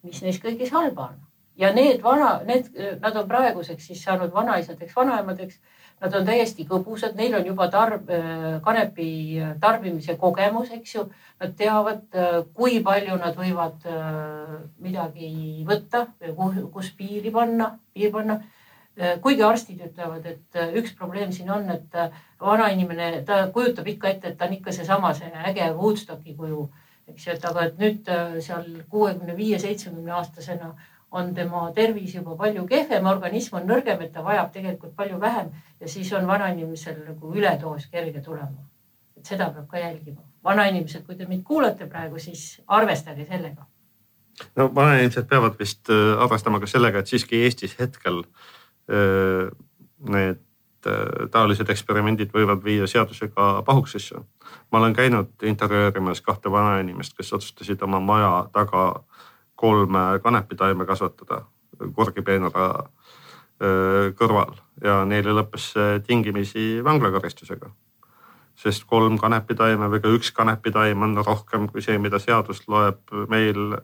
mis 0.03 0.19
neis 0.23 0.41
kõigis 0.43 0.73
halba 0.75 1.13
on? 1.13 1.21
ja 1.57 1.71
need 1.75 2.03
vana, 2.03 2.41
need, 2.47 2.69
nad 3.01 3.17
on 3.17 3.29
praeguseks 3.29 3.87
siis 3.87 4.03
saanud 4.03 4.35
vanaisadeks, 4.35 4.97
vanaemadeks 4.97 5.61
Nad 5.97 6.13
on 6.13 6.27
täiesti 6.29 6.67
kõbusad, 6.69 7.15
neil 7.17 7.35
on 7.39 7.47
juba 7.49 7.71
tarb, 7.73 8.11
kanepi 8.65 9.09
tarbimise 9.63 10.19
kogemus, 10.21 10.69
eks 10.77 10.95
ju. 10.95 11.07
Nad 11.41 11.55
teavad, 11.57 12.03
kui 12.57 12.83
palju 12.85 13.17
nad 13.21 13.37
võivad 13.37 13.87
midagi 14.85 15.65
võtta, 15.69 16.05
kus 16.75 16.91
piiri 16.99 17.33
panna, 17.33 17.71
piir 17.97 18.13
panna. 18.13 18.43
kuigi 19.25 19.43
arstid 19.45 19.81
ütlevad, 19.85 20.25
et 20.25 20.61
üks 20.81 20.93
probleem 20.97 21.33
siin 21.33 21.51
on, 21.53 21.69
et 21.71 21.97
vanainimene, 22.41 23.23
ta 23.29 23.47
kujutab 23.53 23.89
ikka 23.89 24.09
ette, 24.09 24.29
et 24.29 24.39
ta 24.39 24.47
on 24.47 24.55
ikka 24.57 24.73
seesama, 24.73 25.15
see 25.15 25.33
äge 25.49 25.71
Woodstocki 25.77 26.37
kuju, 26.37 26.69
eks 27.09 27.27
ju, 27.27 27.33
et 27.35 27.45
aga 27.45 27.67
et 27.67 27.81
nüüd 27.81 28.13
seal 28.45 28.69
kuuekümne 28.93 29.37
viie, 29.37 29.59
seitsmekümne 29.61 30.13
aastasena 30.17 30.75
on 31.11 31.35
tema 31.35 31.73
tervis 31.75 32.15
juba 32.15 32.37
palju 32.37 32.67
kehvem, 32.67 33.07
organism 33.07 33.61
on 33.61 33.69
nõrgem, 33.69 34.01
et 34.03 34.13
ta 34.13 34.25
vajab 34.25 34.51
tegelikult 34.53 34.95
palju 34.97 35.21
vähem 35.21 35.53
ja 35.81 35.89
siis 35.89 36.13
on 36.13 36.27
vanainimesel 36.27 36.99
nagu 37.07 37.35
üledoos 37.35 37.87
kerge 37.93 38.21
tulema. 38.21 38.67
et 39.17 39.25
seda 39.25 39.51
peab 39.51 39.69
ka 39.69 39.79
jälgima. 39.79 40.21
vanainimesed, 40.45 41.07
kui 41.07 41.17
te 41.17 41.27
mind 41.27 41.43
kuulate 41.45 41.87
praegu, 41.87 42.19
siis 42.19 42.63
arvestage 42.67 43.27
sellega. 43.27 43.67
no 44.57 44.75
vanainimesed 44.75 45.29
peavad 45.29 45.59
vist 45.59 45.91
äh, 45.91 46.23
arvestama 46.23 46.61
ka 46.61 46.67
sellega, 46.67 46.99
et 46.99 47.07
siiski 47.07 47.45
Eestis 47.45 47.79
hetkel 47.79 48.25
äh, 48.91 49.51
need 50.09 50.43
äh, 50.87 51.29
taolised 51.31 51.71
eksperimendid 51.71 52.35
võivad 52.35 52.65
viia 52.65 52.87
seadusega 52.87 53.63
pahuksisse. 53.63 54.21
ma 54.73 54.79
olen 54.79 54.95
käinud 54.95 55.31
intervjueerimas 55.43 56.21
kahte 56.21 56.51
vanainimest, 56.51 57.17
kes 57.17 57.33
otsustasid 57.33 57.83
oma 57.83 58.01
maja 58.01 58.49
taga 58.53 59.05
kolme 59.57 60.21
kanepitaime 60.23 60.87
kasvatada 60.87 61.43
korgipeenra 61.97 62.69
kõrval 64.17 64.57
ja 64.85 65.01
neile 65.09 65.33
lõppes 65.33 65.73
see 65.73 66.01
tingimisi 66.05 66.85
vanglakaristusega. 66.85 67.71
sest 68.57 68.85
kolm 68.89 69.19
kanepitaime 69.19 69.89
või 69.93 70.01
ka 70.01 70.09
üks 70.09 70.31
kanepitaim 70.33 71.03
on 71.03 71.17
rohkem 71.17 71.69
kui 71.69 71.83
see, 71.83 71.99
mida 71.99 72.19
seadus 72.19 72.63
loeb 72.69 73.01
meil 73.29 73.77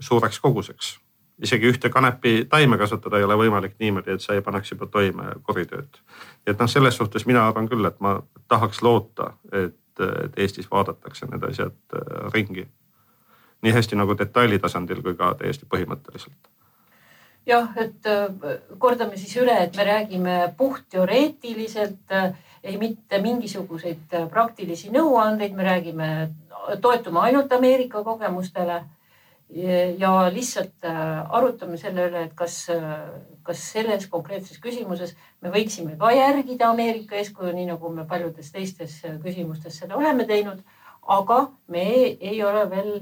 suureks 0.00 0.40
koguseks. 0.40 0.98
isegi 1.42 1.66
ühte 1.66 1.88
kanepitaime 1.90 2.78
kasvatada 2.78 3.18
ei 3.18 3.24
ole 3.24 3.36
võimalik 3.36 3.74
niimoodi, 3.78 4.12
et 4.12 4.20
sa 4.20 4.34
ei 4.34 4.42
paneks 4.42 4.70
juba 4.70 4.86
toime 4.86 5.34
kuritööd. 5.42 5.98
et 6.46 6.58
noh, 6.58 6.68
selles 6.68 6.96
suhtes 6.96 7.26
mina 7.26 7.48
arvan 7.48 7.68
küll, 7.68 7.84
et 7.84 8.00
ma 8.00 8.22
tahaks 8.48 8.82
loota, 8.82 9.32
et, 9.52 9.76
et 9.98 10.38
Eestis 10.38 10.70
vaadatakse 10.70 11.26
need 11.26 11.42
asjad 11.42 11.74
ringi 12.34 12.68
nii 13.62 13.72
hästi 13.72 13.96
nagu 13.98 14.16
detaili 14.18 14.58
tasandil 14.58 15.02
kui 15.04 15.16
ka 15.16 15.34
täiesti 15.38 15.68
põhimõtteliselt. 15.68 16.48
jah, 17.46 17.72
et 17.80 18.06
äh, 18.06 18.28
kordame 18.78 19.16
siis 19.18 19.34
üle, 19.40 19.56
et 19.64 19.76
me 19.76 19.84
räägime 19.84 20.36
puhtteoreetiliselt, 20.56 22.12
äh, 22.12 22.32
ei 22.62 22.76
mitte 22.78 23.18
mingisuguseid 23.18 24.14
äh, 24.14 24.28
praktilisi 24.30 24.92
nõuandeid, 24.94 25.56
me 25.56 25.66
räägime, 25.66 26.08
toetume 26.80 27.20
ainult 27.20 27.52
Ameerika 27.52 28.04
kogemustele 28.04 28.82
ja 29.98 30.10
lihtsalt 30.30 30.84
arutame 30.86 31.74
selle 31.80 32.04
üle, 32.06 32.20
et 32.28 32.34
kas, 32.38 32.68
kas 33.42 33.62
selles 33.72 34.04
konkreetses 34.06 34.60
küsimuses 34.62 35.16
me 35.42 35.50
võiksime 35.50 35.96
ka 35.98 36.12
järgida 36.14 36.68
Ameerika 36.70 37.16
eeskuju, 37.18 37.50
nii 37.56 37.66
nagu 37.72 37.90
me 37.90 38.04
paljudes 38.06 38.52
teistes 38.54 39.00
küsimustes 39.24 39.80
seda 39.82 39.96
oleme 39.98 40.28
teinud. 40.28 40.62
aga 41.02 41.48
me 41.66 41.82
ei, 42.20 42.42
ole 42.44 42.70
veel 42.70 42.92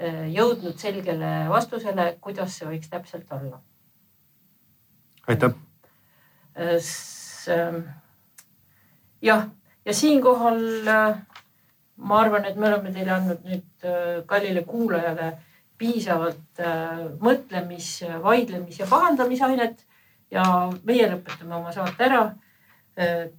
jõudnud 0.00 0.78
selgele 0.80 1.30
vastusele, 1.50 2.14
kuidas 2.20 2.56
see 2.56 2.68
võiks 2.68 2.88
täpselt 2.88 3.32
olla. 3.36 3.60
aitäh. 5.28 5.54
Äh, 6.56 6.78
ähm, 7.52 7.82
jah, 9.22 9.46
ja 9.84 9.94
siinkohal 9.94 10.88
äh, 10.88 11.20
ma 11.96 12.20
arvan, 12.20 12.44
et 12.48 12.56
me 12.56 12.68
oleme 12.68 12.92
teile 12.94 13.12
andnud 13.14 13.44
nüüd 13.44 13.86
kallile 14.26 14.64
kuulajale 14.64 15.34
piisavalt 15.80 16.60
mõtlemis, 17.20 17.88
vaidlemis 18.22 18.80
ja 18.80 18.88
pahandamisainet 18.88 19.84
ja 20.32 20.44
meie 20.84 21.08
lõpetame 21.08 21.56
oma 21.56 21.72
saate 21.72 22.04
ära. 22.04 22.22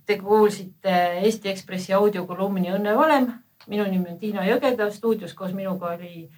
Te 0.06 0.18
kuulsite 0.18 0.94
Eesti 1.22 1.52
Ekspressi 1.52 1.94
audiokolumni 1.94 2.72
Õnne 2.74 2.96
valem. 2.98 3.32
minu 3.68 3.84
nimi 3.86 4.10
on 4.10 4.18
Tiina 4.18 4.42
Jõgeda, 4.42 4.90
stuudios 4.92 5.34
koos 5.38 5.52
minuga 5.54 5.92
oli 5.94 6.30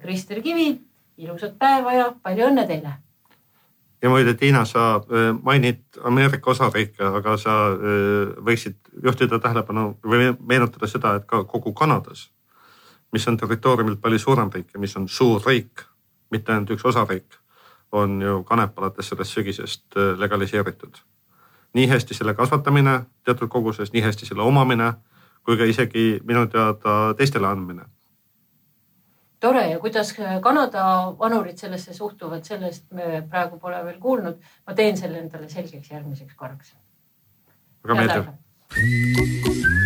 Krister 0.00 0.42
Kivi, 0.42 0.80
ilusat 1.16 1.58
päeva 1.58 1.92
ja 1.92 2.12
palju 2.22 2.46
õnne 2.48 2.66
teile. 2.66 2.92
ja 4.02 4.10
muide, 4.10 4.34
Tiina, 4.34 4.64
sa 4.64 4.96
äh, 4.96 5.28
mainid 5.42 5.82
Ameerika 6.04 6.50
osariike, 6.50 7.04
aga 7.04 7.36
sa 7.36 7.52
äh, 7.70 8.32
võiksid 8.44 8.78
juhtida 9.04 9.38
tähelepanu 9.38 9.98
või 10.04 10.32
meenutada 10.40 10.86
seda, 10.86 11.14
et 11.14 11.26
ka 11.26 11.44
kogu 11.44 11.72
Kanadas, 11.72 12.30
mis 13.12 13.28
on 13.28 13.36
territooriumilt 13.36 14.00
palju 14.00 14.18
suurem 14.18 14.50
riik 14.54 14.74
ja 14.74 14.80
mis 14.80 14.96
on 14.96 15.08
suur 15.08 15.42
riik, 15.46 15.84
mitte 16.30 16.52
ainult 16.52 16.74
üks 16.74 16.84
osariik, 16.84 17.38
on 17.92 18.20
ju 18.22 18.42
kanep 18.48 18.78
alates 18.78 19.12
sellest 19.12 19.38
sügisest 19.38 19.96
äh, 19.96 20.18
legaliseeritud. 20.18 21.02
nii 21.74 21.88
hästi 21.88 22.14
selle 22.14 22.34
kasvatamine 22.34 23.00
teatud 23.24 23.48
koguses, 23.48 23.92
nii 23.92 24.02
hästi 24.02 24.26
selle 24.26 24.42
omamine 24.42 24.92
kui 25.42 25.56
ka 25.56 25.64
isegi 25.64 26.20
minu 26.24 26.46
teada 26.46 27.14
teistele 27.16 27.46
andmine 27.46 27.86
tore 29.42 29.64
ja 29.70 29.78
kuidas 29.82 30.14
Kanada 30.42 30.84
vanurid 31.18 31.58
sellesse 31.58 31.94
suhtuvad, 31.94 32.44
sellest 32.46 32.86
me 32.94 33.22
praegu 33.30 33.58
pole 33.58 33.84
veel 33.84 33.98
kuulnud. 34.00 34.38
ma 34.66 34.74
teen 34.78 34.96
selle 34.96 35.18
endale 35.18 35.48
selgeks 35.50 35.90
järgmiseks 35.90 36.34
korraks. 36.34 36.74
väga 37.84 37.94
meeldiv. 38.00 39.80